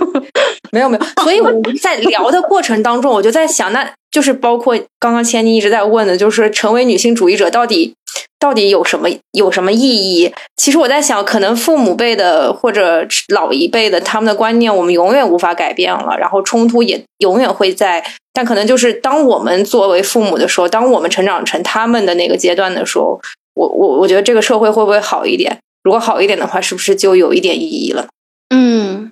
[0.71, 7.93] 没有没有，所以我们在聊的过程当中，我就在想，那就是包括刚刚千妮一直在问的，就是成为女性主义者到底。
[8.41, 10.33] 到底有什么有什么意义？
[10.57, 18.03] 其实我在想，可能父母辈的或者老一辈的他们的观念，我们永远无法改变了，然后冲突也永远会在。
[18.33, 23.21] 但可能就是当我们作为父母的时候，当我们成长成他们的那个阶段的时候，
[23.53, 25.59] 我我我觉得这个社会会不会好一点？
[25.83, 28.07] 如果好一点的话，是不是就有一点意义了？
[28.49, 29.11] 嗯，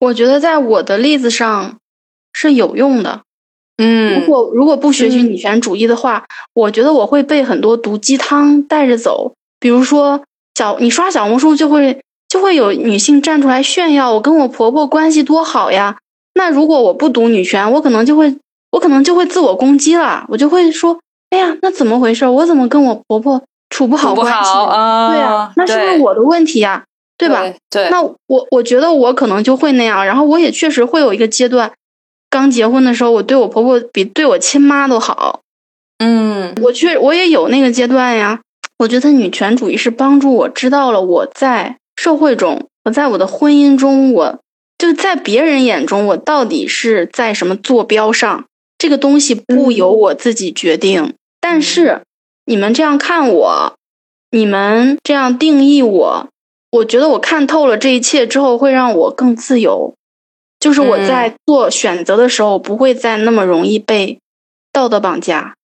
[0.00, 1.78] 我觉得在我的例子上
[2.34, 3.22] 是有用的。
[3.78, 6.24] 嗯，如果如果不学习女权主义的话，
[6.54, 9.32] 我觉得我会被很多毒鸡汤带着走。
[9.60, 10.22] 比如说，
[10.54, 15.96] 小你刷小红书就会就会有女性站出来炫耀，我跟我婆婆关系多好呀。
[16.34, 18.36] 那如果我不读女权，我可能就会
[18.72, 20.98] 我可能就会自我攻击了，我就会说，
[21.30, 22.26] 哎呀，那怎么回事？
[22.26, 24.50] 我怎么跟我婆婆处不好关系？
[25.12, 26.84] 对呀，那是不是我的问题呀？
[27.18, 27.42] 对吧？
[27.70, 31.72] 对，那我我觉得我可能就会那样，然后我也确实会有一个阶段。
[32.36, 35.40] 刚结婚的时候，我对我婆婆比对我亲妈都好。
[35.98, 38.40] 嗯，我确我也有那个阶段呀。
[38.78, 44.38] 我觉得女权主义是帮助我知道了我在社会中，我在我的婚姻中，我
[44.76, 48.44] 就在别人眼中我到底是在什么坐标上。
[48.76, 52.02] 这个东西不由我自己决定，但是
[52.44, 53.74] 你们这样看我，
[54.30, 56.28] 你们这样定义我，
[56.70, 59.94] 我觉得我看透了这一切之后，会让我更自由。
[60.58, 64.18] 就是我在做选择的时候，不会再那么容易被
[64.72, 65.54] 道德绑架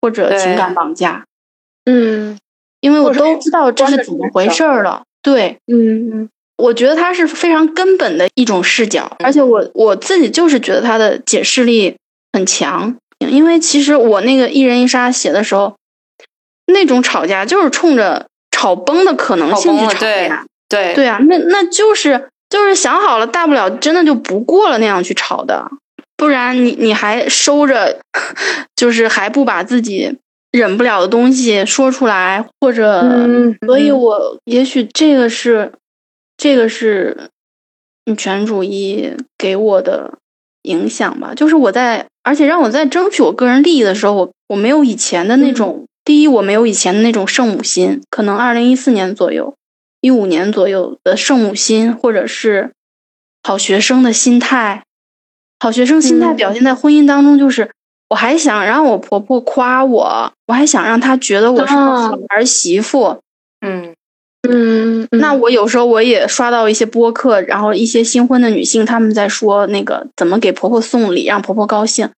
[0.00, 1.24] 或者情感绑架。
[1.84, 2.38] 嗯，
[2.80, 5.02] 因为我都知道这是怎么回事儿了。
[5.20, 11.96] 对，嗯，我觉得它是非常根本的一种视角，而且我我自己就是觉得它的解释力
[12.32, 12.96] 很强。
[13.18, 15.76] 因为其实我那个一人一杀写的时候，
[16.66, 20.46] 那种吵架就是冲着吵崩的可能性去吵架。
[20.68, 22.30] 对对啊，那那就是。
[22.52, 25.66] 就是想好了，大不了真的就不过了那样去吵的，
[26.18, 27.98] 不然你你还收着，
[28.76, 30.18] 就是还不把自己
[30.50, 33.02] 忍不了的东西说出来，或者，
[33.66, 35.72] 所以我也许这个是，
[36.36, 37.30] 这个是
[38.04, 40.18] 女权主义给我的
[40.64, 41.32] 影响吧。
[41.34, 49.54] 就是我在，而且让我在争取我个人利益的时候，我我没有以前的那种，第一我没有以前的那种圣母心，可能二零一四年左右。
[50.02, 52.72] 一五年左右的圣母心，或者是
[53.44, 54.82] 好学生的心态，
[55.60, 57.70] 好学生心态表现在婚姻当中，就是
[58.10, 63.20] 我还想让我婆婆夸我，我还想让她觉得我是好儿媳妇。
[63.60, 63.94] 嗯
[64.48, 72.10] 嗯，那我有时候我也刷到一些播客，然后一些新婚的女性他们在说那个怎么给婆婆送礼让婆婆高兴。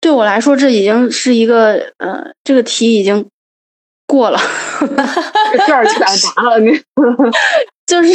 [0.00, 3.28] 对我来说，这已经是一个呃，这个题已经。
[4.12, 4.38] 过了，
[4.78, 5.98] 这卷儿全
[6.36, 6.70] 答了，你
[7.88, 8.12] 就是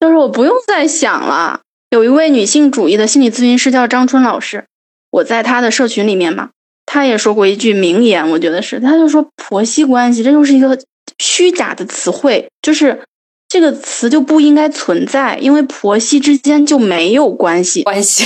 [0.00, 1.60] 就是我不用再想了。
[1.90, 4.64] 有一位女性主义的心理咨询师叫张春老师，
[5.10, 6.48] 我在她的社群里面嘛，
[6.86, 10.78] 她也说过一句名言，我觉得是，她就说婆媳关系这就是一个
[11.18, 13.02] 虚假的词汇，就是
[13.46, 17.82] 这个词就不应该存在，因为婆媳之间就没有关系。
[17.82, 18.24] 关系，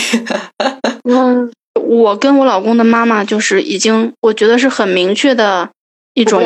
[1.03, 5.70] 嗯，我跟我老公的妈妈就是已经，我觉得是很明确的。
[6.19, 6.43] 一种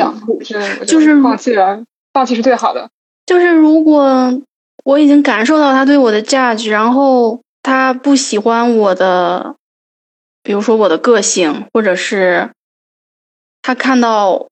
[0.85, 2.89] 就是放弃了，放弃是最好的。
[3.25, 4.41] 就是如果
[4.83, 9.55] 我已经感受到他对我的价值，然后他不喜欢我的，
[10.43, 12.51] 比如说我的个性，或者是
[13.61, 14.47] 他看到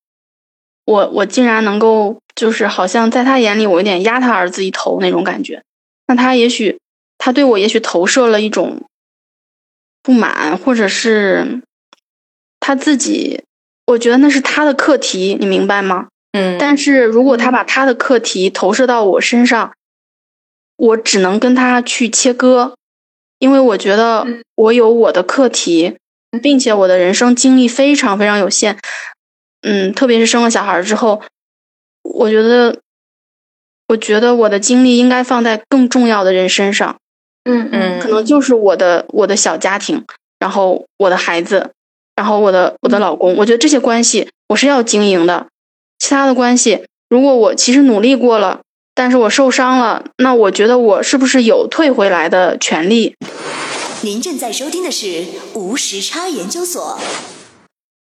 [0.86, 5.62] 我，我竟然能够就是好像在他眼里我有点压他儿子一头那种感觉，
[6.08, 6.80] 那他也许
[7.18, 8.82] 他对我也许投射了一种
[10.02, 11.62] 不满，或者是
[12.60, 13.44] 他自己，
[13.92, 16.08] 我觉得那是他的课题，你明白吗？
[16.32, 16.58] 嗯。
[16.60, 19.74] 但是如果他把他的课题投射到我身上，
[20.78, 22.76] 我只能跟他去切割，
[23.40, 24.26] 因为我觉得
[24.56, 25.98] 我有我的课题，
[26.42, 28.78] 并且我的人生经历非常非常有限。
[29.62, 31.22] 嗯，特别是生了小孩之后，
[32.02, 32.80] 我觉得，
[33.90, 36.98] 我觉得我的精力应该放在更重要的人身上。
[37.44, 40.06] 嗯嗯，可能就是我的我的小家庭，
[40.40, 41.72] 然后我的孩子，
[42.16, 43.36] 然后我的我的老公。
[43.38, 45.48] 我觉得这些关系我是要经营的。
[46.00, 48.62] 其他的关系，如果我其实努力过了，
[48.96, 53.16] 但是我受伤了，那我觉得我是不是有退回来的权利？
[54.02, 57.00] 您正在收听的是无时差研究所。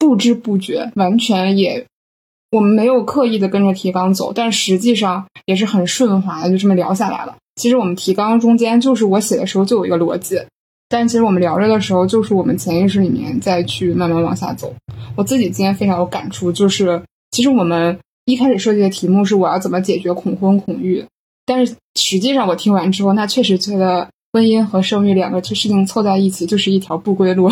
[0.00, 1.86] 不知不觉，完全也，
[2.50, 7.36] 我们没有刻意的跟着提纲走，但实际上也是很顺滑的，就这么聊下来了。
[7.56, 10.40] 其实我们提纲中间就是我写的时候就有一个逻辑，
[10.88, 14.74] 但其实我们聊着的时候，就是我们潜意识里面再去慢慢往下走。
[15.14, 21.04] 我自己今天非常有感触，就是其实我们一开始设计的题目是我要怎么解决恐婚恐育，
[21.44, 24.08] 但是实际上我听完之后，那确实觉得。
[24.32, 27.50] 婚姻和生育两个事情凑在一起就是一条不归路，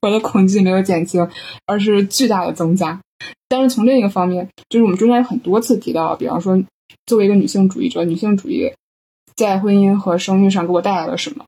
[0.00, 1.28] 我的恐惧没有减轻，
[1.66, 2.98] 而是巨大的增加。
[3.48, 6.58] 但是从另一个方面，就是我们中间有很多次提到，比方说，
[7.04, 8.72] 作为一个女性主义者，女性主义
[9.36, 11.44] 在婚姻和生育上给我带来了什么？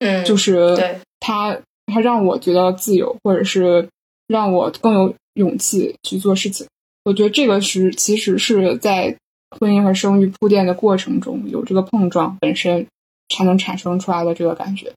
[0.00, 3.88] 嗯，就是对它，它让我觉得自由，或者是
[4.26, 6.66] 让我更有勇气去做事情。
[7.04, 9.16] 我觉得这个是其实是在
[9.58, 12.86] 婚姻和生育铺垫的过程中有这个碰撞本身。
[13.28, 14.92] 才能产生出来的这个感觉，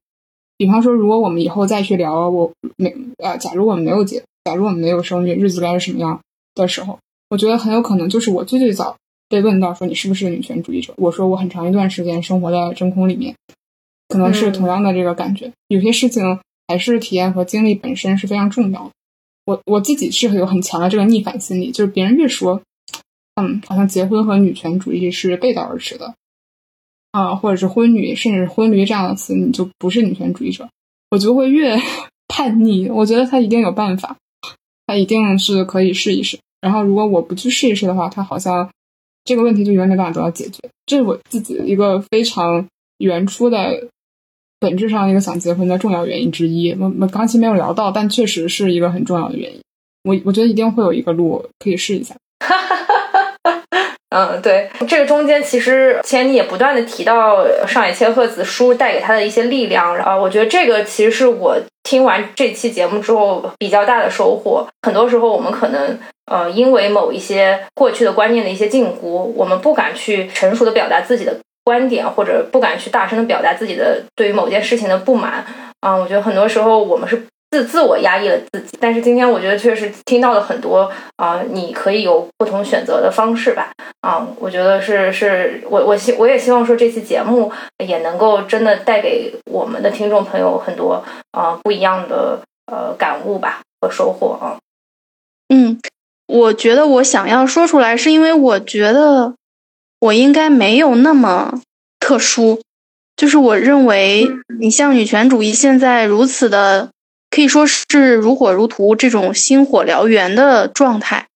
[0.58, 6.20] 比方说，如果我们以后再去聊我没呃，假如我们没有结，假如我们没有生育，日子该是什么样
[6.56, 6.98] 的时候，
[7.30, 8.96] 我觉得很有可能就是我最最早
[9.28, 13.36] 被问到说你是不是个女权主义者，我说我很长一段时间生活在真空里面，
[14.08, 15.52] 可能是同样的这个感觉。
[15.68, 18.92] 有些事情还是体验和经历本身是非常重要的。
[19.46, 22.62] 我我自己是有很强的这个逆反心理，就是别人越说，
[23.36, 26.14] 嗯，好像结婚和女权主义是背道而驰的。
[27.12, 30.68] 啊，或者是婚女，甚至婚驴这样的词，你就不是女权主义者，
[31.09, 31.78] 我就会越
[32.28, 32.89] 叛逆。
[32.89, 34.16] 我觉得他一定有办法，
[34.88, 36.39] 他一定是可以试一试。
[36.62, 38.70] 然后，如果我不去试一试的话，他好像
[39.26, 40.59] 这个问题就永远没办法得到解决。
[40.86, 42.66] 这是我自己一个非常
[42.99, 43.88] 原初的
[44.59, 46.72] 本质上一个想结婚的重要原因之一。
[46.74, 49.59] 我我刚才没有聊到，但确实是一个很重要的原因。
[50.03, 52.16] 我我觉得一定会有一个路可以试一下。
[52.39, 52.86] 哈 哈
[54.12, 64.68] 嗯，对，这个中间其实前你也不断的提到上野千鹤子书带给他的一些力量，然后我觉得这个其实是我听完这期节目之后比较大的收获。
[64.82, 71.34] 很多时候我们可能呃因为某一些过去的观念的一些禁锢，我们不敢去成熟的表达自己的
[71.64, 75.45] 观点，或者不敢去大声的表达自己的对于某件事情的不满。
[75.80, 77.24] 啊，我觉得很多时候我们是。
[77.52, 87.52] 自自我压抑了自己，但是今天我觉得确实听到了很多啊，你可以有不同选择的方式吧啊，我觉得是是我我希我也希望说这期节目
[87.86, 92.39] 也能够真的带给我们的听众朋友很多啊不一样的
[92.72, 94.58] 呃感悟吧和收获啊。
[95.49, 95.78] 嗯，
[96.28, 99.34] 我觉得我想要说出来，是因为我觉得
[99.99, 101.60] 我应该没有那么
[101.99, 102.62] 特殊，
[103.18, 104.26] 就是我认为
[104.58, 106.91] 你像女权主义现在如此的。
[107.32, 111.28] 可以说是如火如荼这种星火燎原的状态，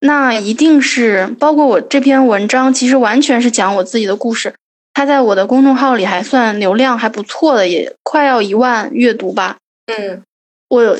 [0.00, 4.54] 那一定是包括我这篇文章，其实完全是讲我自己的故事。
[4.94, 9.56] 它在我的公众号里还算流量还不错的，也快要一万阅读吧。
[9.86, 10.22] 嗯，
[10.68, 10.96] 我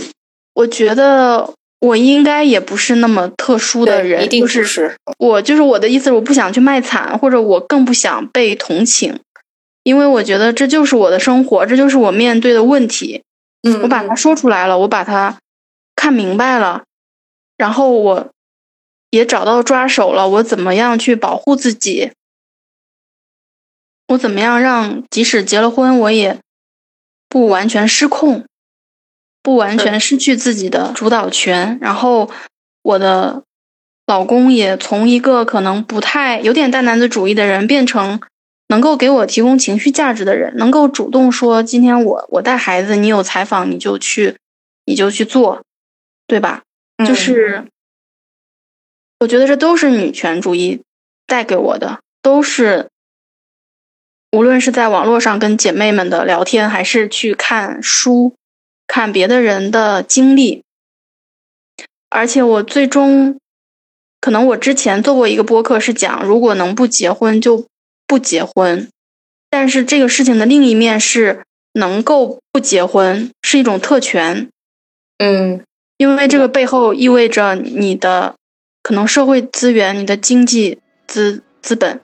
[0.55, 9.21] 我觉得我应该也不是那么特殊的人，一定是我就是我的意思，我不想去卖惨，或者我更不想被同情，
[9.85, 13.23] 因为我觉得这就是我的生活，这就是我面对的问题。
[13.63, 15.39] 嗯，我把它说出来了，我把它
[15.95, 16.85] 看明白了，
[17.57, 18.31] 然后我
[19.11, 20.29] 也找到抓手了。
[20.29, 22.13] 我怎么样去保护自己？
[24.09, 26.41] 我怎么样让即使结了婚，我也
[27.29, 28.45] 不完全失控，
[29.43, 31.79] 不完全失去自己的主导权？
[31.81, 32.31] 然后
[32.83, 33.45] 我的
[34.07, 38.21] 老公也从一个可能不太有点大男子主义的人变成。
[38.73, 44.39] 能够给我提供情绪价值的人，能够主动说：“今天我我带孩子，你有采访你就去，
[44.87, 45.63] 你就去做，
[46.27, 46.63] 对吧？”
[47.07, 47.67] 就是
[49.21, 50.81] 我觉得这都是女权主义
[51.27, 52.89] 带给我的，都是
[54.31, 58.35] 无论是在网络上跟姐妹们的聊天，还是去看书、
[58.87, 60.63] 看别的人的经历，
[62.09, 63.39] 而且我最终。
[64.19, 67.67] 可能我之前做过一个播客，是讲如果能不结婚就
[68.13, 68.91] 不结婚，
[69.49, 74.51] 但是这个事情的另一面是能够不结婚是一种特权，
[75.17, 75.63] 嗯，
[75.97, 78.35] 因为这个背后意味着你的
[78.83, 82.03] 可能社会资源、你的经济资资本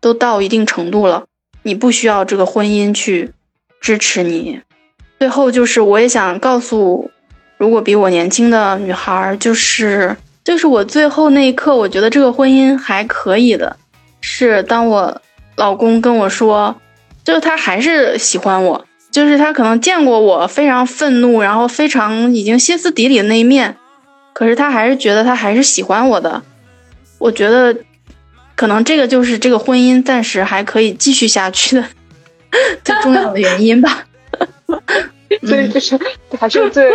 [0.00, 1.26] 都到一定程度了，
[1.62, 3.30] 你不需要这个婚姻去
[3.80, 4.62] 支持你。
[5.20, 7.08] 最后就是我也想告诉，
[7.56, 10.16] 如果比我年轻的女孩就是。
[10.42, 13.78] 就是我最后那一刻，我觉得这个婚姻还可以的，
[14.26, 15.20] 是当我
[15.56, 16.74] 老公跟我说，
[17.22, 23.76] 就是他还是喜欢我，就是他可能见过我非常愤怒，然后非常已经歇斯底里的那一面，
[24.32, 26.42] 可是他还是觉得他还是喜欢我的。
[27.18, 27.76] 我觉得，
[28.56, 31.84] 可能这个就是这个婚姻暂时还可以继续下去的
[32.82, 34.06] 最重要的原因吧。
[35.46, 35.98] 所以就是
[36.38, 36.90] 还是最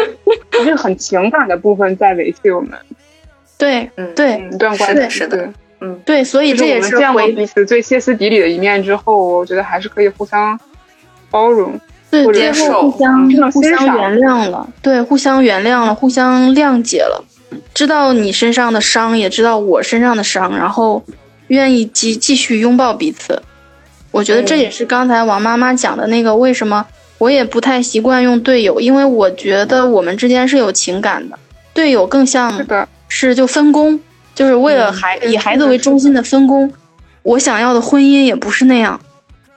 [0.52, 2.72] 还是很情感的部分在维系我们。
[3.58, 10.60] 对，嗯，对，一段关系是的，嗯，对，所以这也是见过彼此最歇斯底里的一面之后，我觉得还是可以互相
[11.32, 11.80] 包容，
[12.12, 17.24] 对，接受，互相互相原谅了，对，互相原谅了，互相谅解了，
[17.74, 21.02] 知道你身上的伤，也知道我身上的伤，然后
[21.48, 23.42] 愿意继继续拥抱彼此。
[24.12, 26.86] 我觉得这也是刚才王妈妈讲的那个，为什么
[27.20, 31.40] 我也不太习惯用队友，因为我觉得我们之间是有情感的，
[31.74, 32.88] 队友更像是。
[33.12, 34.00] 是就分工，
[34.40, 36.72] 就是为了孩以孩子为中心的分工。
[37.24, 38.98] 我想要的婚姻也不是那样。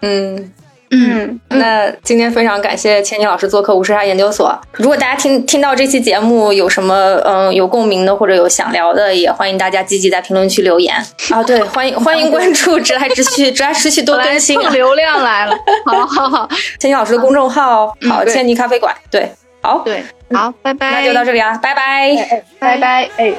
[0.01, 0.53] 嗯
[0.91, 4.61] 嗯，那今天非常感谢千妮老师做客无时差研究所。
[4.73, 10.97] 如果大家听听到这期节目有什么嗯有共鸣的或者有想聊的，也欢迎大家积极在评论区留言
[11.31, 11.41] 啊。
[11.45, 15.57] 对，欢迎欢迎关注直来直去，直来直去多更新，流量来了。
[15.87, 16.49] 好好好，
[16.81, 18.93] 千妮老师的公众号好，千妮咖啡馆。
[19.09, 20.03] 对，好，对。
[20.33, 20.91] 好，拜拜。
[20.91, 23.33] 那就到这里啊，拜拜，拜拜，哎。